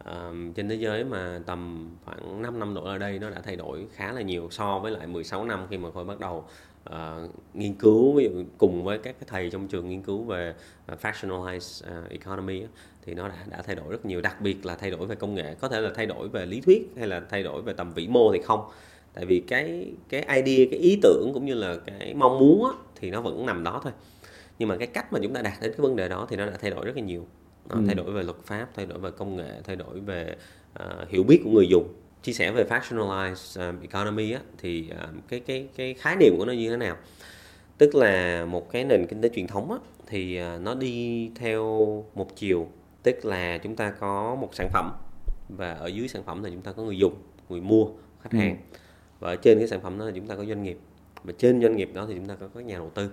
[0.09, 3.55] uh, trên thế giới mà tầm khoảng 5 năm đổ ở đây nó đã thay
[3.55, 6.45] đổi khá là nhiều so với lại 16 năm khi mà Khôi bắt đầu
[6.89, 6.95] uh,
[7.53, 10.53] nghiên cứu ví dụ cùng với các cái thầy trong trường nghiên cứu về
[10.93, 12.63] uh, fractionalized uh, economy
[13.05, 15.35] thì nó đã đã thay đổi rất nhiều đặc biệt là thay đổi về công
[15.35, 15.55] nghệ.
[15.59, 18.07] Có thể là thay đổi về lý thuyết hay là thay đổi về tầm vĩ
[18.07, 18.61] mô thì không.
[19.13, 22.71] Tại vì cái cái idea cái ý tưởng cũng như là cái mong muốn á,
[22.95, 23.93] thì nó vẫn nằm đó thôi.
[24.59, 26.45] Nhưng mà cái cách mà chúng ta đạt đến cái vấn đề đó thì nó
[26.45, 27.27] đã thay đổi rất là nhiều
[27.69, 27.83] ừ.
[27.85, 30.35] thay đổi về luật pháp thay đổi về công nghệ thay đổi về
[30.83, 31.93] uh, hiểu biết của người dùng.
[32.21, 36.45] Chia sẻ về fractionalized uh, economy á, thì uh, cái cái cái khái niệm của
[36.45, 36.97] nó như thế nào?
[37.77, 41.63] Tức là một cái nền kinh tế truyền thống á, thì uh, nó đi theo
[42.15, 42.67] một chiều.
[43.03, 44.91] Tức là chúng ta có một sản phẩm
[45.49, 47.13] và ở dưới sản phẩm là chúng ta có người dùng
[47.49, 47.85] người mua
[48.21, 48.37] khách ừ.
[48.37, 48.57] hàng.
[49.19, 50.77] Và ở trên cái sản phẩm đó là chúng ta có doanh nghiệp.
[51.23, 53.09] Và trên doanh nghiệp đó thì chúng ta có các nhà đầu tư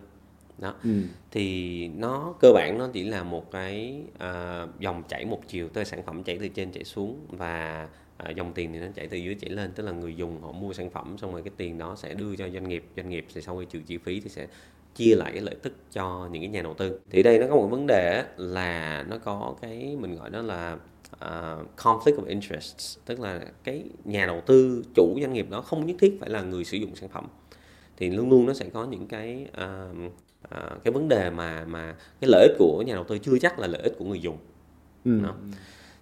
[0.58, 0.74] đó.
[0.84, 0.90] Ừ.
[1.30, 5.84] thì nó cơ bản nó chỉ là một cái uh, dòng chảy một chiều tới
[5.84, 7.88] sản phẩm chảy từ trên chảy xuống và
[8.28, 10.52] uh, dòng tiền thì nó chảy từ dưới chảy lên tức là người dùng họ
[10.52, 13.26] mua sản phẩm xong rồi cái tiền đó sẽ đưa cho doanh nghiệp doanh nghiệp
[13.34, 14.46] thì sau khi trừ chi phí thì sẽ
[14.94, 17.00] chia lại cái lợi tức cho những cái nhà đầu tư.
[17.10, 20.78] Thì đây nó có một vấn đề là nó có cái mình gọi nó là
[21.12, 25.86] uh, conflict of interest tức là cái nhà đầu tư chủ doanh nghiệp đó không
[25.86, 27.26] nhất thiết phải là người sử dụng sản phẩm.
[27.96, 30.12] Thì luôn luôn nó sẽ có những cái uh,
[30.44, 33.58] uh, cái vấn đề mà mà cái lợi ích của nhà đầu tư chưa chắc
[33.58, 34.38] là lợi ích của người dùng
[35.04, 35.20] ừ.
[35.22, 35.34] Đó.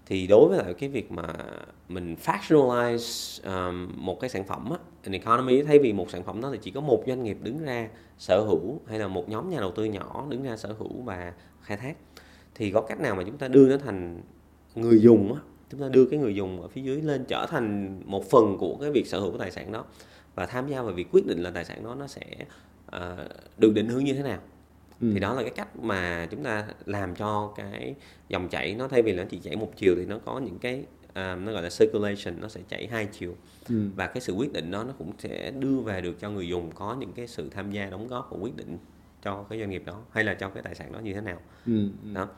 [0.06, 1.34] thì đối với lại cái việc mà
[1.88, 6.40] mình fractionalize um, một cái sản phẩm á, an economy thay vì một sản phẩm
[6.40, 9.50] đó thì chỉ có một doanh nghiệp đứng ra sở hữu hay là một nhóm
[9.50, 11.96] nhà đầu tư nhỏ đứng ra sở hữu và khai thác
[12.54, 14.20] thì có cách nào mà chúng ta đưa nó thành
[14.74, 18.00] người dùng á chúng ta đưa cái người dùng ở phía dưới lên trở thành
[18.06, 19.84] một phần của cái việc sở hữu tài sản đó
[20.34, 22.22] và tham gia vào việc quyết định là tài sản đó nó sẽ
[23.58, 24.38] được định hướng như thế nào
[25.00, 25.10] ừ.
[25.14, 27.94] thì đó là cái cách mà chúng ta làm cho cái
[28.28, 30.84] dòng chảy nó thay vì nó chỉ chảy một chiều thì nó có những cái
[31.10, 33.34] uh, nó gọi là circulation nó sẽ chảy hai chiều
[33.68, 33.74] ừ.
[33.96, 36.70] và cái sự quyết định đó nó cũng sẽ đưa về được cho người dùng
[36.74, 38.78] có những cái sự tham gia đóng góp và quyết định
[39.22, 41.38] cho cái doanh nghiệp đó hay là cho cái tài sản đó như thế nào
[41.66, 42.08] ừ, ừ.
[42.14, 42.28] đó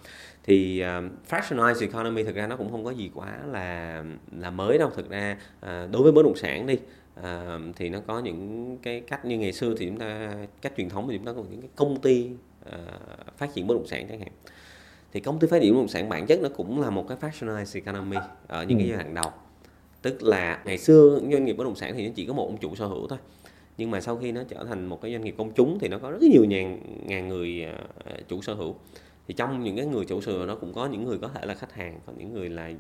[0.44, 4.04] thì uh, fractionalized economy thực ra nó cũng không có gì quá là
[4.38, 6.78] là mới đâu thực ra uh, đối với bất động sản đi
[7.20, 10.88] uh, thì nó có những cái cách như ngày xưa thì chúng ta cách truyền
[10.88, 12.30] thống thì chúng ta có những cái công ty
[12.68, 12.72] uh,
[13.36, 14.32] phát triển bất động sản chẳng hạn.
[15.12, 17.18] Thì công ty phát triển bất động sản bản chất nó cũng là một cái
[17.20, 18.82] fractionalized economy ở những ừ.
[18.82, 19.30] cái giai đoạn đầu.
[20.02, 22.56] Tức là ngày xưa doanh nghiệp bất động sản thì nó chỉ có một ông
[22.56, 23.18] chủ sở hữu thôi.
[23.78, 25.98] Nhưng mà sau khi nó trở thành một cái doanh nghiệp công chúng thì nó
[25.98, 27.66] có rất nhiều ngàn ngàn người
[28.20, 28.74] uh, chủ sở hữu.
[29.28, 31.46] Thì trong những cái người chủ sở hữu nó cũng có những người có thể
[31.46, 32.72] là khách hàng còn những người là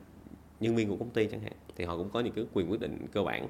[0.60, 1.52] nhân viên của công ty chẳng hạn.
[1.76, 3.48] Thì họ cũng có những cái quyền quyết định cơ bản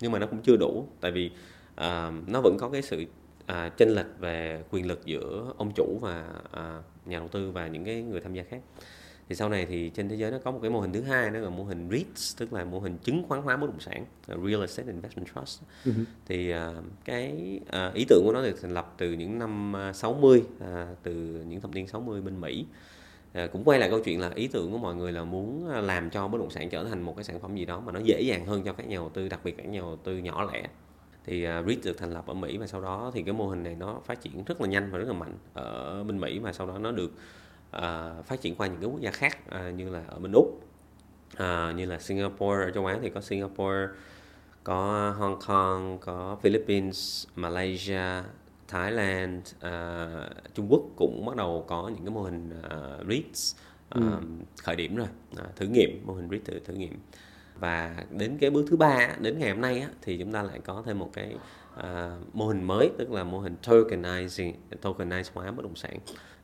[0.00, 1.30] nhưng mà nó cũng chưa đủ tại vì
[1.74, 3.04] uh, nó vẫn có cái sự
[3.42, 7.66] uh, chênh lệch về quyền lực giữa ông chủ và uh, nhà đầu tư và
[7.66, 8.60] những cái người tham gia khác.
[9.28, 11.30] Thì sau này thì trên thế giới nó có một cái mô hình thứ hai
[11.30, 14.04] đó là mô hình REITs tức là mô hình chứng khoán hóa bất động sản
[14.26, 15.62] Real Estate Investment Trust.
[15.84, 16.04] Uh-huh.
[16.26, 16.58] thì uh,
[17.04, 20.64] cái uh, ý tưởng của nó được thành lập từ những năm 60 uh,
[21.02, 21.14] từ
[21.48, 22.66] những thập niên 60 bên Mỹ
[23.32, 25.80] À, cũng quay lại câu chuyện là ý tưởng của mọi người là muốn à,
[25.80, 28.00] làm cho bất động sản trở thành một cái sản phẩm gì đó mà nó
[28.00, 30.50] dễ dàng hơn cho các nhà đầu tư đặc biệt các nhà đầu tư nhỏ
[30.52, 30.68] lẻ.
[31.24, 33.62] Thì uh, REIT được thành lập ở Mỹ và sau đó thì cái mô hình
[33.62, 36.52] này nó phát triển rất là nhanh và rất là mạnh ở bên Mỹ và
[36.52, 37.12] sau đó nó được
[37.76, 40.46] uh, phát triển qua những cái quốc gia khác uh, như là ở bên úc
[41.34, 42.98] uh, như là Singapore ở châu Á.
[43.02, 43.86] Thì có Singapore
[44.64, 48.22] có Hong Kong có Philippines Malaysia
[48.72, 48.92] Thái
[49.56, 53.54] uh, Trung Quốc cũng bắt đầu có những cái mô hình uh, REITs
[53.98, 54.18] uh, ừ.
[54.62, 55.06] khởi điểm rồi.
[55.32, 56.98] Uh, thử nghiệm mô hình REIT thử, thử nghiệm.
[57.58, 60.60] Và đến cái bước thứ ba đến ngày hôm nay á, thì chúng ta lại
[60.64, 61.34] có thêm một cái
[61.80, 61.84] uh,
[62.34, 65.98] mô hình mới tức là mô hình tokenizing tokenize hóa bất động sản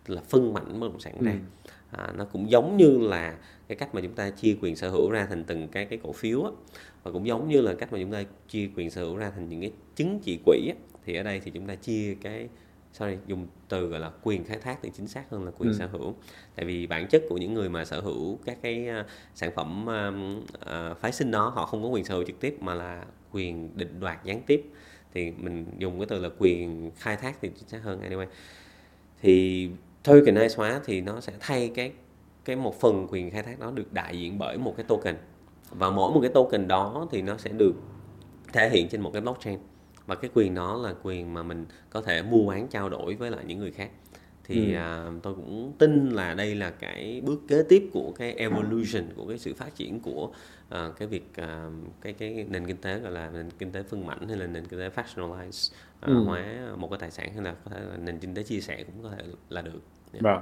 [0.07, 1.33] là phân mảnh bất động sản ra.
[1.33, 1.71] Ừ.
[1.91, 3.37] à, nó cũng giống như là
[3.69, 6.13] cái cách mà chúng ta chia quyền sở hữu ra thành từng cái cái cổ
[6.13, 6.51] phiếu á,
[7.03, 9.49] và cũng giống như là cách mà chúng ta chia quyền sở hữu ra thành
[9.49, 10.75] những cái chứng chỉ quỹ á,
[11.09, 12.49] thì ở đây thì chúng ta chia cái
[12.93, 15.77] sorry dùng từ gọi là quyền khai thác thì chính xác hơn là quyền ừ.
[15.79, 16.15] sở hữu.
[16.55, 19.87] Tại vì bản chất của những người mà sở hữu các cái uh, sản phẩm
[19.87, 23.71] uh, phái sinh đó họ không có quyền sở hữu trực tiếp mà là quyền
[23.77, 24.71] định đoạt gián tiếp.
[25.15, 28.27] Thì mình dùng cái từ là quyền khai thác thì chính xác hơn anyway.
[29.23, 29.69] Thì
[30.05, 31.93] tokenize hóa thì nó sẽ thay cái
[32.45, 35.17] cái một phần quyền khai thác đó được đại diện bởi một cái token.
[35.71, 37.75] Và mỗi một cái token đó thì nó sẽ được
[38.53, 39.59] thể hiện trên một cái blockchain
[40.09, 43.31] và cái quyền đó là quyền mà mình có thể mua bán trao đổi với
[43.31, 43.91] lại những người khác
[44.45, 44.79] thì ừ.
[44.79, 49.27] à, tôi cũng tin là đây là cái bước kế tiếp của cái evolution của
[49.29, 50.33] cái sự phát triển của
[50.69, 54.07] à, cái việc à, cái cái nền kinh tế gọi là nền kinh tế phân
[54.07, 56.25] mảnh hay là nền kinh tế fractionalize à, ừ.
[56.25, 56.45] hóa
[56.77, 59.03] một cái tài sản hay là có thể là nền kinh tế chia sẻ cũng
[59.03, 59.81] có thể là được.
[60.13, 60.23] Yeah.
[60.23, 60.41] Vâng.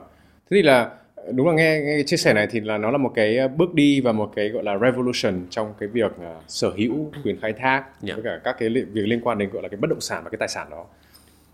[0.50, 0.98] Thế thì là
[1.32, 4.00] đúng là nghe, nghe chia sẻ này thì là nó là một cái bước đi
[4.00, 7.78] và một cái gọi là revolution trong cái việc uh, sở hữu quyền khai thác
[7.78, 8.02] yeah.
[8.02, 8.14] Dạ.
[8.14, 10.30] với cả các cái việc liên quan đến gọi là cái bất động sản và
[10.30, 10.84] cái tài sản đó.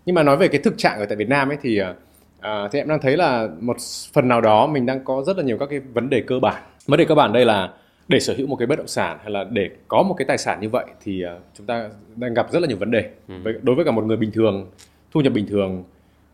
[0.05, 2.79] Nhưng mà nói về cái thực trạng ở tại Việt Nam ấy thì uh, thì
[2.79, 3.77] em đang thấy là một
[4.13, 6.63] phần nào đó mình đang có rất là nhiều các cái vấn đề cơ bản.
[6.85, 7.69] Vấn đề cơ bản đây là
[8.07, 10.37] để sở hữu một cái bất động sản hay là để có một cái tài
[10.37, 13.09] sản như vậy thì uh, chúng ta đang gặp rất là nhiều vấn đề.
[13.27, 13.35] Ừ.
[13.43, 14.71] Với, đối với cả một người bình thường,
[15.11, 15.83] thu nhập bình thường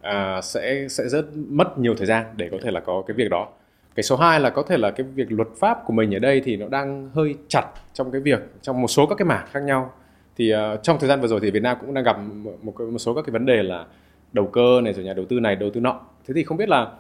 [0.02, 3.30] à, sẽ sẽ rất mất nhiều thời gian để có thể là có cái việc
[3.30, 3.48] đó.
[3.96, 6.42] Cái số 2 là có thể là cái việc luật pháp của mình ở đây
[6.46, 9.64] thì nó đang hơi chặt trong cái việc trong một số các cái mảng khác
[9.64, 9.94] nhau.
[10.38, 12.82] Thì uh, trong thời gian vừa rồi thì Việt Nam cũng đang gặp một, một,
[12.82, 13.86] một số các cái vấn đề là
[14.34, 16.02] đầu cơ này rồi nhà đầu tư này đầu tư nọ.
[16.28, 16.92] Thế thì không biết là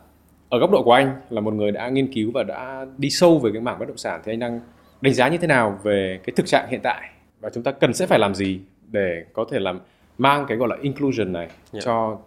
[0.49, 3.39] ở góc độ của anh là một người đã nghiên cứu và đã đi sâu
[3.39, 4.59] về cái mảng bất động sản thì anh đang
[5.01, 7.09] đánh giá như thế nào về cái thực trạng hiện tại?
[7.39, 9.79] Và chúng ta cần sẽ phải làm gì để có thể làm
[10.19, 11.55] mang cái gọi là inclusion này yeah.
[11.71, 11.79] Dạ.
[11.83, 12.17] cho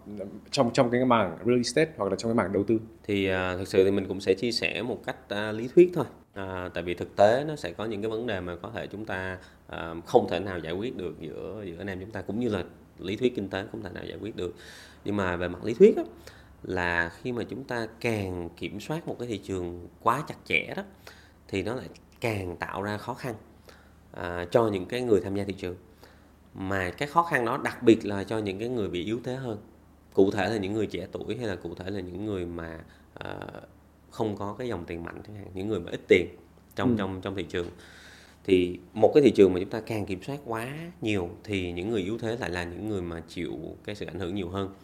[0.50, 3.58] trong trong cái mảng real estate hoặc là trong cái mảng đầu tư thì uh,
[3.58, 6.04] thực sự thì mình cũng sẽ chia sẻ một cách uh, lý thuyết thôi
[6.40, 8.86] uh, tại vì thực tế nó sẽ có những cái vấn đề mà có thể
[8.86, 9.38] chúng ta
[9.72, 12.48] uh, không thể nào giải quyết được giữa giữa anh em chúng ta cũng như
[12.48, 12.64] là
[12.98, 14.54] lý thuyết kinh tế không thể nào giải quyết được
[15.04, 16.02] nhưng mà về mặt lý thuyết á,
[16.62, 20.74] là khi mà chúng ta càng kiểm soát một cái thị trường quá chặt chẽ
[20.76, 20.82] đó
[21.48, 21.88] thì nó lại
[22.20, 23.34] càng tạo ra khó khăn
[24.12, 25.76] à, cho những cái người tham gia thị trường
[26.54, 29.34] mà cái khó khăn đó đặc biệt là cho những cái người bị yếu thế
[29.34, 29.58] hơn.
[30.14, 32.78] Cụ thể là những người trẻ tuổi hay là cụ thể là những người mà
[33.14, 33.36] à,
[34.10, 36.26] không có cái dòng tiền mạnh chẳng hạn những người mà ít tiền
[36.76, 36.94] trong ừ.
[36.98, 37.66] trong trong thị trường.
[38.44, 40.68] Thì một cái thị trường mà chúng ta càng kiểm soát quá
[41.00, 44.18] nhiều thì những người yếu thế lại là những người mà chịu cái sự ảnh
[44.18, 44.74] hưởng nhiều hơn.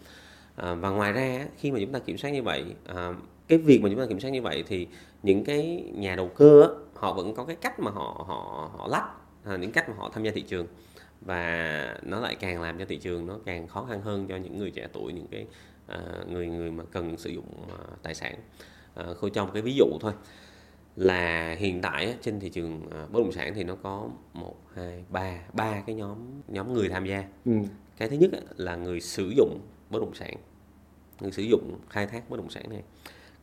[0.56, 3.12] À, và ngoài ra khi mà chúng ta kiểm soát như vậy à,
[3.48, 4.86] cái việc mà chúng ta kiểm soát như vậy thì
[5.22, 8.88] những cái nhà đầu cơ á, họ vẫn có cái cách mà họ họ họ
[8.88, 9.04] lách
[9.44, 10.66] à, những cách mà họ tham gia thị trường
[11.20, 14.58] và nó lại càng làm cho thị trường nó càng khó khăn hơn cho những
[14.58, 15.46] người trẻ tuổi những cái
[15.86, 18.34] à, người người mà cần sử dụng à, tài sản
[18.94, 20.12] à, khôi cho một cái ví dụ thôi
[20.96, 25.38] là hiện tại trên thị trường bất động sản thì nó có một hai ba
[25.52, 27.52] ba cái nhóm nhóm người tham gia ừ.
[27.96, 30.34] cái thứ nhất là người sử dụng bất động sản
[31.20, 32.82] người sử dụng khai thác bất động sản này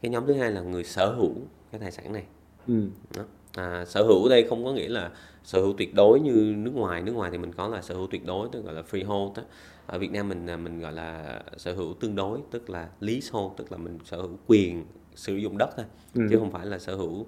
[0.02, 1.34] cái nhóm thứ hai là người sở hữu
[1.72, 2.24] cái tài sản này
[2.68, 2.90] ừ.
[3.18, 3.24] Đó.
[3.56, 5.12] À, sở hữu đây không có nghĩa là
[5.44, 8.08] sở hữu tuyệt đối như nước ngoài nước ngoài thì mình có là sở hữu
[8.08, 9.44] tuyệt đối tức gọi là freehold đó.
[9.88, 13.72] ở Việt Nam mình mình gọi là sở hữu tương đối tức là leasehold tức
[13.72, 16.22] là mình sở hữu quyền sử dụng đất thôi ừ.
[16.30, 17.28] chứ không phải là sở hữu uh,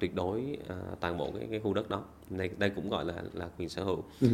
[0.00, 3.14] tuyệt đối uh, toàn bộ cái cái khu đất đó đây đây cũng gọi là
[3.32, 4.28] là quyền sở hữu ừ.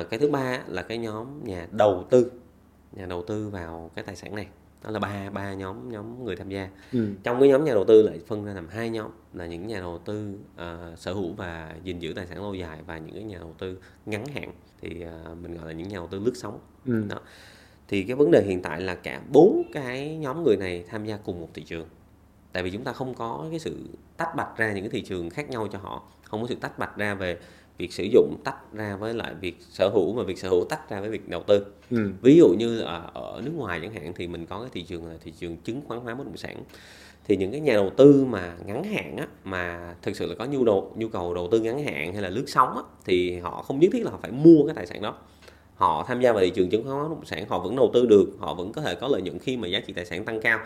[0.00, 2.30] uh, cái thứ ba là cái nhóm nhà đầu tư
[2.92, 4.46] nhà đầu tư vào cái tài sản này
[4.86, 6.68] đó là ba ba nhóm nhóm người tham gia.
[6.92, 7.08] Ừ.
[7.22, 9.80] trong cái nhóm nhà đầu tư lại phân ra làm hai nhóm là những nhà
[9.80, 13.24] đầu tư uh, sở hữu và gìn giữ tài sản lâu dài và những cái
[13.24, 14.52] nhà đầu tư ngắn hạn.
[14.80, 16.58] Thì uh, mình gọi là những nhà đầu tư lướt sóng.
[16.86, 17.04] Ừ.
[17.08, 17.20] đó.
[17.88, 21.16] Thì cái vấn đề hiện tại là cả bốn cái nhóm người này tham gia
[21.16, 21.88] cùng một thị trường.
[22.52, 25.30] Tại vì chúng ta không có cái sự tách bạch ra những cái thị trường
[25.30, 26.02] khác nhau cho họ.
[26.22, 27.38] Không có sự tách bạch ra về
[27.78, 30.90] việc sử dụng tách ra với lại việc sở hữu và việc sở hữu tách
[30.90, 31.66] ra với việc đầu tư.
[31.90, 32.10] Ừ.
[32.22, 35.06] ví dụ như là ở nước ngoài chẳng hạn thì mình có cái thị trường
[35.06, 36.56] là thị trường chứng khoán hóa bất động sản.
[37.28, 40.44] Thì những cái nhà đầu tư mà ngắn hạn á, mà thực sự là có
[40.44, 43.62] nhu đầu nhu cầu đầu tư ngắn hạn hay là lướt sóng á, thì họ
[43.62, 45.14] không nhất thiết là họ phải mua cái tài sản đó.
[45.74, 48.06] Họ tham gia vào thị trường chứng khoán bất động sản họ vẫn đầu tư
[48.06, 50.40] được họ vẫn có thể có lợi nhuận khi mà giá trị tài sản tăng
[50.40, 50.58] cao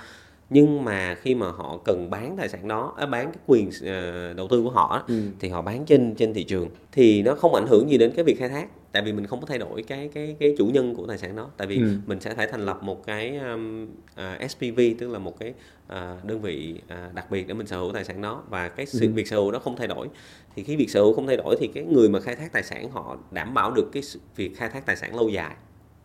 [0.51, 4.37] nhưng mà khi mà họ cần bán tài sản đó à, bán cái quyền uh,
[4.37, 5.23] đầu tư của họ ừ.
[5.41, 8.25] thì họ bán trên trên thị trường thì nó không ảnh hưởng gì đến cái
[8.25, 10.95] việc khai thác tại vì mình không có thay đổi cái cái cái chủ nhân
[10.95, 11.97] của tài sản đó tại vì ừ.
[12.07, 15.55] mình sẽ phải thành lập một cái um, uh, à, SPV tức là một cái
[15.93, 18.87] uh, đơn vị uh, đặc biệt để mình sở hữu tài sản đó và cái
[18.87, 19.13] sự ừ.
[19.13, 20.09] việc sở hữu đó không thay đổi
[20.57, 22.63] thì khi việc sở hữu không thay đổi thì cái người mà khai thác tài
[22.63, 24.03] sản họ đảm bảo được cái
[24.37, 25.55] việc khai thác tài sản lâu dài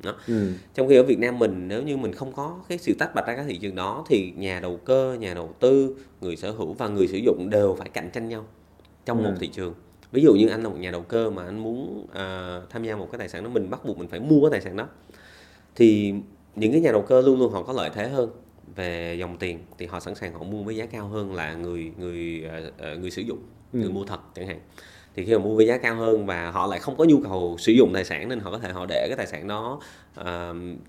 [0.03, 0.15] đó.
[0.27, 0.51] Ừ.
[0.73, 3.27] trong khi ở Việt Nam mình nếu như mình không có cái sự tách bạch
[3.27, 6.73] ra các thị trường đó thì nhà đầu cơ nhà đầu tư người sở hữu
[6.73, 8.45] và người sử dụng đều phải cạnh tranh nhau
[9.05, 9.29] trong ừ.
[9.29, 9.73] một thị trường
[10.11, 12.95] ví dụ như anh là một nhà đầu cơ mà anh muốn uh, tham gia
[12.95, 14.87] một cái tài sản đó mình bắt buộc mình phải mua cái tài sản đó
[15.75, 16.13] thì
[16.55, 18.29] những cái nhà đầu cơ luôn luôn họ có lợi thế hơn
[18.75, 21.91] về dòng tiền thì họ sẵn sàng họ mua với giá cao hơn là người
[21.97, 22.45] người
[22.93, 23.39] uh, người sử dụng
[23.73, 23.79] ừ.
[23.79, 24.59] người mua thật chẳng hạn
[25.15, 27.55] thì khi mà mua với giá cao hơn và họ lại không có nhu cầu
[27.59, 29.79] sử dụng tài sản nên họ có thể họ để cái tài sản đó
[30.19, 30.25] uh,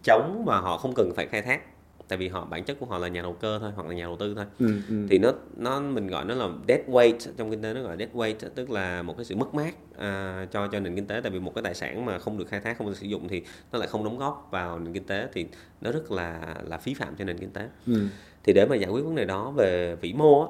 [0.05, 1.61] chống và họ không cần phải khai thác
[2.09, 4.05] tại vì họ bản chất của họ là nhà đầu cơ thôi hoặc là nhà
[4.05, 5.07] đầu tư thôi ừ, ừ.
[5.11, 7.97] thì nó nó mình gọi nó là dead weight trong kinh tế nó gọi là
[7.97, 11.21] dead weight tức là một cái sự mất mát uh, cho cho nền kinh tế
[11.23, 13.29] tại vì một cái tài sản mà không được khai thác không được sử dụng
[13.29, 15.47] thì nó lại không đóng góp vào nền kinh tế thì
[15.81, 18.07] nó rất là là phí phạm cho nền kinh tế ừ.
[18.45, 20.49] thì để mà giải quyết vấn đề đó về vĩ mô á,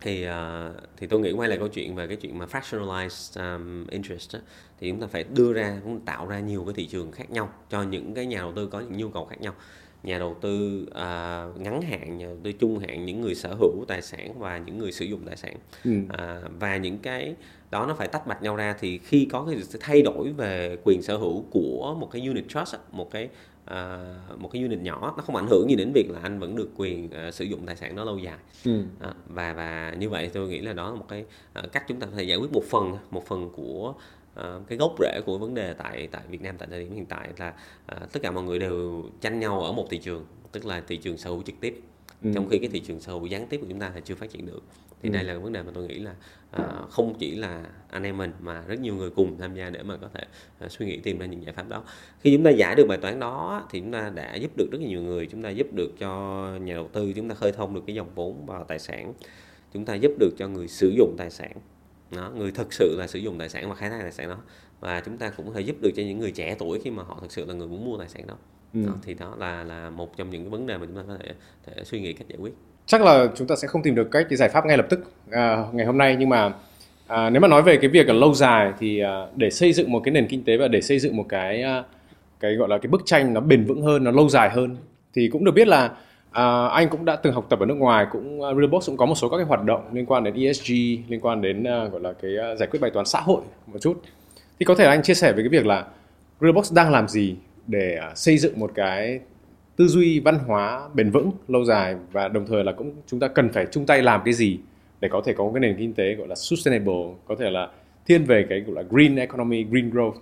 [0.00, 3.86] thì uh, thì tôi nghĩ quay lại câu chuyện về cái chuyện mà fractionalized um,
[3.86, 4.40] interest á,
[4.80, 7.52] thì chúng ta phải đưa ra cũng tạo ra nhiều cái thị trường khác nhau
[7.70, 9.54] cho những cái nhà đầu tư có những nhu cầu khác nhau
[10.02, 13.84] nhà đầu tư uh, ngắn hạn nhà đầu tư trung hạn những người sở hữu
[13.88, 15.90] tài sản và những người sử dụng tài sản ừ.
[16.04, 17.34] uh, và những cái
[17.70, 20.76] đó nó phải tách bạch nhau ra thì khi có cái sự thay đổi về
[20.84, 23.28] quyền sở hữu của một cái unit trust một cái
[23.72, 26.56] uh, một cái unit nhỏ nó không ảnh hưởng gì đến việc là anh vẫn
[26.56, 28.80] được quyền uh, sử dụng tài sản đó lâu dài ừ.
[28.80, 31.24] uh, và và như vậy tôi nghĩ là đó là một cái
[31.64, 33.94] uh, cách chúng ta có thể giải quyết một phần một phần của
[34.40, 37.06] uh, cái gốc rễ của vấn đề tại tại Việt Nam tại thời điểm hiện
[37.06, 37.54] tại là
[37.92, 40.96] uh, tất cả mọi người đều tranh nhau ở một thị trường tức là thị
[40.96, 41.82] trường sở hữu trực tiếp
[42.22, 42.30] ừ.
[42.34, 44.46] trong khi cái thị trường hữu gián tiếp của chúng ta thì chưa phát triển
[44.46, 44.62] được.
[45.02, 45.12] Thì ừ.
[45.12, 46.14] đây là vấn đề mà tôi nghĩ là
[46.56, 49.82] uh, không chỉ là anh em mình mà rất nhiều người cùng tham gia để
[49.82, 50.24] mà có thể
[50.64, 51.84] uh, suy nghĩ tìm ra những giải pháp đó.
[52.20, 54.80] Khi chúng ta giải được bài toán đó thì chúng ta đã giúp được rất
[54.80, 57.82] nhiều người chúng ta giúp được cho nhà đầu tư chúng ta khơi thông được
[57.86, 59.12] cái dòng vốn vào tài sản
[59.72, 61.52] chúng ta giúp được cho người sử dụng tài sản.
[62.10, 64.38] Đó, người thực sự là sử dụng tài sản và khai thác tài sản đó.
[64.80, 67.02] Và chúng ta cũng có thể giúp được cho những người trẻ tuổi khi mà
[67.02, 68.36] họ thực sự là người muốn mua tài sản đó,
[68.74, 68.80] ừ.
[68.86, 71.16] đó thì đó là là một trong những cái vấn đề mà chúng ta có
[71.20, 71.32] thể,
[71.66, 72.52] thể suy nghĩ cách giải quyết
[72.86, 75.00] chắc là chúng ta sẽ không tìm được cách giải pháp ngay lập tức
[75.30, 76.52] à, ngày hôm nay nhưng mà
[77.06, 79.92] à, nếu mà nói về cái việc ở lâu dài thì à, để xây dựng
[79.92, 81.84] một cái nền kinh tế và để xây dựng một cái à,
[82.40, 84.76] cái gọi là cái bức tranh nó bền vững hơn nó lâu dài hơn
[85.14, 85.90] thì cũng được biết là
[86.30, 89.06] à, anh cũng đã từng học tập ở nước ngoài cũng uh, Realbox cũng có
[89.06, 90.72] một số các cái hoạt động liên quan đến ESG
[91.08, 93.78] liên quan đến uh, gọi là cái uh, giải quyết bài toán xã hội một
[93.80, 94.02] chút
[94.58, 95.84] thì có thể anh chia sẻ về cái việc là
[96.40, 97.36] Realbox đang làm gì
[97.68, 99.20] để à, xây dựng một cái
[99.76, 103.28] tư duy văn hóa bền vững lâu dài và đồng thời là cũng chúng ta
[103.28, 104.58] cần phải chung tay làm cái gì
[105.00, 107.68] để có thể có một cái nền kinh tế gọi là sustainable có thể là
[108.06, 110.14] thiên về cái gọi là green economy green growth.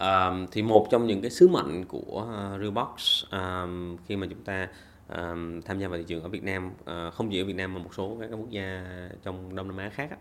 [0.00, 4.26] Um, thì một trong những cái sứ mệnh của ờ, uh, Realbox um, khi mà
[4.30, 4.68] chúng ta
[5.08, 7.74] um, tham gia vào thị trường ở Việt Nam uh, không chỉ ở Việt Nam
[7.74, 8.86] mà một số các quốc gia
[9.22, 10.16] trong Đông Nam Á khác á,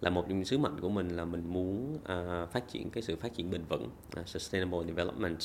[0.00, 3.02] là một trong những sứ mệnh của mình là mình muốn uh, phát triển cái
[3.02, 3.88] sự phát triển bền vững
[4.20, 5.38] uh, sustainable development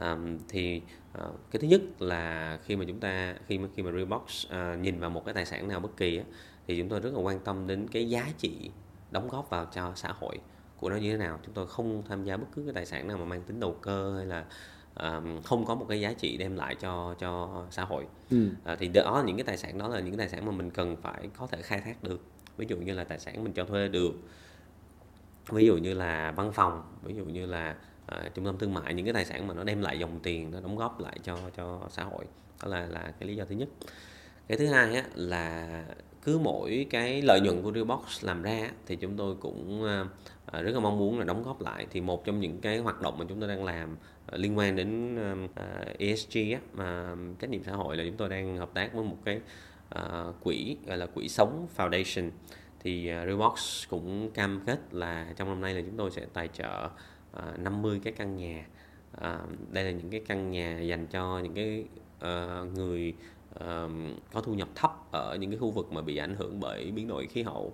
[0.00, 0.82] um, thì
[1.18, 4.80] uh, cái thứ nhất là khi mà chúng ta khi mà khi mà Realbox uh,
[4.80, 6.24] nhìn vào một cái tài sản nào bất kỳ á,
[6.66, 8.70] thì chúng tôi rất là quan tâm đến cái giá trị
[9.10, 10.38] đóng góp vào cho xã hội
[10.76, 11.38] của nó như thế nào.
[11.44, 13.76] Chúng tôi không tham gia bất cứ cái tài sản nào mà mang tính đầu
[13.82, 14.44] cơ hay là
[14.94, 18.06] um, không có một cái giá trị đem lại cho cho xã hội.
[18.30, 18.48] Ừ.
[18.64, 20.70] à, thì đó những cái tài sản đó là những cái tài sản mà mình
[20.70, 22.20] cần phải có thể khai thác được.
[22.56, 24.12] Ví dụ như là tài sản mình cho thuê được
[25.48, 27.76] ví dụ như là văn phòng ví dụ như là
[28.10, 30.50] Ờ, trung tâm thương mại những cái tài sản mà nó đem lại dòng tiền
[30.50, 32.24] nó đóng góp lại cho cho xã hội.
[32.62, 33.68] Đó là là cái lý do thứ nhất.
[34.48, 35.84] Cái thứ hai á, là
[36.22, 40.06] cứ mỗi cái lợi nhuận của Realbox làm ra thì chúng tôi cũng ờ,
[40.46, 41.86] ờ, rất là mong muốn là đóng góp lại.
[41.90, 43.96] Thì một trong những cái hoạt động mà chúng tôi đang làm
[44.32, 45.18] liên quan đến
[45.98, 49.16] ESG á, mà trách nhiệm xã hội là chúng tôi đang hợp tác với một
[49.24, 49.40] cái
[50.42, 52.30] quỹ gọi là quỹ sống Foundation.
[52.84, 56.48] Thì uh, Realbox cũng cam kết là trong năm nay là chúng tôi sẽ tài
[56.48, 56.88] trợ
[57.32, 58.64] Ờ, uh, 50 cái căn nhà
[59.16, 61.84] uh, đây là những cái căn nhà dành cho những cái
[62.18, 63.14] uh, người
[63.54, 63.90] uh,
[64.32, 67.08] có thu nhập thấp ở những cái khu vực mà bị ảnh hưởng bởi biến
[67.08, 67.72] đổi khí hậu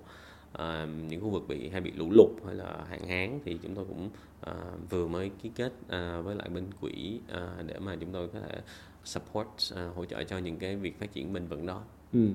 [0.55, 0.61] uh,
[1.09, 3.85] những khu vực bị hay bị lũ lụt hay là hạn hán thì chúng tôi
[3.89, 4.11] cũng
[4.51, 8.29] uh, vừa mới ký kết uh, với lại bên quỹ uh, để mà chúng tôi
[8.29, 8.61] có thể
[9.05, 11.83] support uh, hỗ trợ cho những cái việc phát triển bền vững đó.
[12.13, 12.29] Ừ.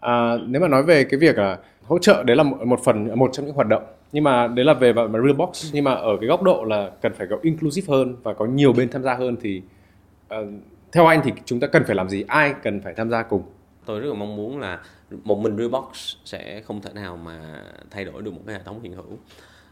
[0.00, 3.30] À, nếu mà nói về cái việc là hỗ trợ đấy là một phần một
[3.32, 3.82] trong những hoạt động
[4.12, 5.70] nhưng mà đấy là về mà real box.
[5.72, 8.72] Nhưng mà ở cái góc độ là cần phải có inclusive hơn và có nhiều
[8.72, 9.62] bên tham gia hơn thì
[10.34, 10.48] uh,
[10.92, 12.24] theo anh thì chúng ta cần phải làm gì?
[12.28, 13.42] Ai cần phải tham gia cùng?
[13.84, 14.80] Tôi rất là mong muốn là
[15.24, 18.80] một mình Realbox sẽ không thể nào mà thay đổi được một cái hệ thống
[18.82, 19.18] hiện hữu.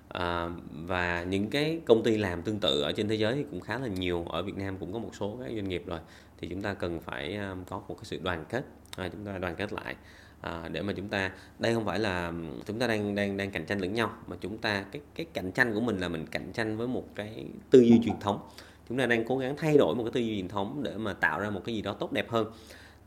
[0.08, 0.48] À,
[0.86, 3.78] và những cái công ty làm tương tự ở trên thế giới thì cũng khá
[3.78, 4.24] là nhiều.
[4.28, 5.98] Ở Việt Nam cũng có một số các doanh nghiệp rồi.
[6.40, 8.64] Thì chúng ta cần phải ờ, có một cái sự đoàn kết.
[8.96, 9.96] À, chúng ta đoàn kết lại
[10.44, 12.32] à, để mà chúng ta đây không phải là
[12.66, 15.52] chúng ta đang đang đang cạnh tranh lẫn nhau mà chúng ta cái cái cạnh
[15.52, 18.48] tranh của mình là mình cạnh tranh với một cái tư duy truyền thống.
[18.88, 21.12] Chúng ta đang cố gắng thay đổi một cái tư duy truyền thống để mà
[21.14, 22.46] tạo ra một cái gì đó tốt đẹp hơn.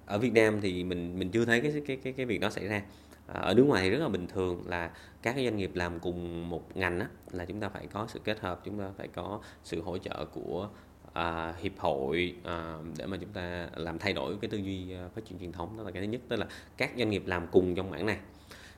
[0.06, 2.67] Ở Việt Nam thì mình mình chưa thấy cái cái cái cái việc đó xảy
[2.67, 2.82] ra.
[3.28, 6.00] Ờ, ở nước ngoài thì rất là bình thường là các cái doanh nghiệp làm
[6.00, 9.08] cùng một ngành á, là chúng ta phải có sự kết hợp chúng ta phải
[9.08, 10.69] có sự hỗ trợ của
[11.17, 15.08] à, hiệp hội à, để mà chúng ta làm thay đổi cái tư duy à,
[15.15, 15.77] phát triển truyền thống.
[15.77, 18.17] Đó là cái thứ nhất tức là các doanh nghiệp làm cùng trong mảng này.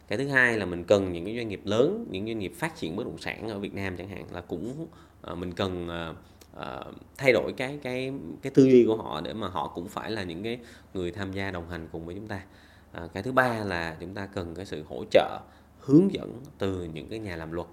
[0.08, 2.75] Cái thứ hai là mình cần những cái doanh nghiệp lớn những doanh nghiệp phát
[2.75, 4.88] triển bất động sản ở Việt Nam chẳng hạn là cũng
[5.21, 6.13] à, mình cần à,
[6.58, 6.80] à,
[7.17, 10.23] thay đổi cái cái cái tư duy của họ để mà họ cũng phải là
[10.23, 10.60] những cái
[10.93, 12.41] người tham gia đồng hành cùng với chúng ta.
[12.91, 15.39] À, cái thứ ba là chúng ta cần cái sự hỗ trợ
[15.80, 17.67] hướng dẫn từ những cái nhà làm luật.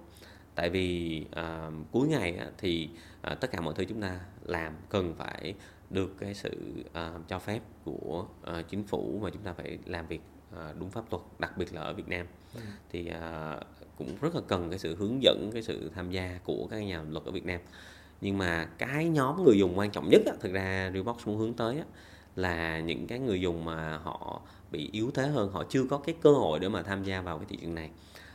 [0.55, 2.89] Tại vì à, cuối ngày á, thì
[3.21, 5.53] à, tất cả mọi thứ chúng ta làm cần phải
[5.89, 6.51] được cái sự
[6.89, 10.21] uh, cho phép của uh, chính phủ và chúng ta phải làm việc
[10.53, 12.25] uh, đúng pháp luật đặc biệt là ở Việt Nam.
[12.55, 12.61] Ừ.
[12.89, 13.63] thì uh,
[13.97, 17.03] cũng rất là cần cái sự hướng dẫn cái sự tham gia của các nhà
[17.09, 17.59] luật ở Việt Nam.
[18.21, 21.53] Nhưng mà cái nhóm người dùng quan trọng nhất á, thực ra Realbox muốn hướng
[21.53, 21.85] tới á,
[22.35, 26.15] là những cái người dùng mà họ bị yếu thế hơn họ chưa có cái
[26.21, 27.89] cơ hội để mà tham gia vào cái thị trường này.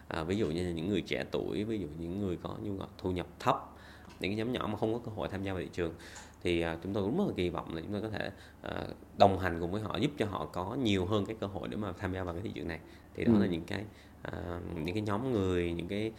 [0.08, 2.88] À, ví dụ như những người trẻ tuổi ví dụ những người có nhu cầu
[2.98, 3.71] thu nhập thấp
[4.22, 5.94] những cái nhóm nhỏ mà không có cơ hội tham gia vào thị trường
[6.42, 8.30] thì à, chúng tôi cũng rất là kỳ vọng là chúng tôi có thể
[8.62, 8.72] à,
[9.18, 11.76] đồng hành cùng với họ giúp cho họ có nhiều hơn cái cơ hội để
[11.76, 12.78] mà tham gia vào cái thị trường này
[13.14, 13.40] thì đó ừ.
[13.40, 13.84] là những cái
[14.22, 14.32] à,
[14.84, 16.12] những cái nhóm người những cái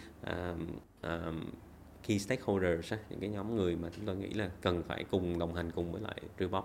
[2.07, 5.55] key stakeholders những cái nhóm người mà chúng tôi nghĩ là cần phải cùng đồng
[5.55, 6.63] hành cùng với lại Realbox.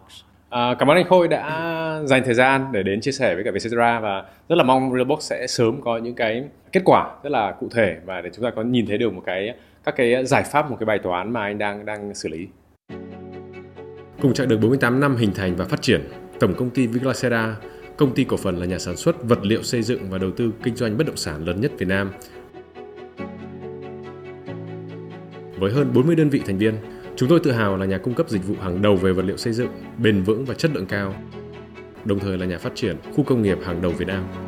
[0.51, 3.51] À, cảm ơn anh Khôi đã dành thời gian để đến chia sẻ với cả
[3.51, 7.53] Vietcetera và rất là mong Realbox sẽ sớm có những cái kết quả rất là
[7.61, 9.55] cụ thể và để chúng ta có nhìn thấy được một cái
[9.89, 12.49] các cái ờ, giải pháp một cái bài toán mà anh đang đang xử lý.
[14.23, 16.09] Cùng chặng đường 48 năm hình thành và phát triển,
[16.41, 17.57] Tổng công ty Viglacera,
[17.97, 20.53] công ty cổ phần là nhà sản xuất vật liệu xây dựng và đầu tư
[20.63, 22.13] kinh doanh bất động sản lớn nhất Việt Nam,
[25.59, 26.75] Với hơn 40 đơn vị thành viên,
[27.17, 29.37] chúng tôi tự hào là nhà cung cấp dịch vụ hàng đầu về vật liệu
[29.37, 31.15] xây dựng, bền vững và chất lượng cao,
[32.05, 34.48] đồng thời là nhà phát triển khu công nghiệp hàng đầu Việt Nam.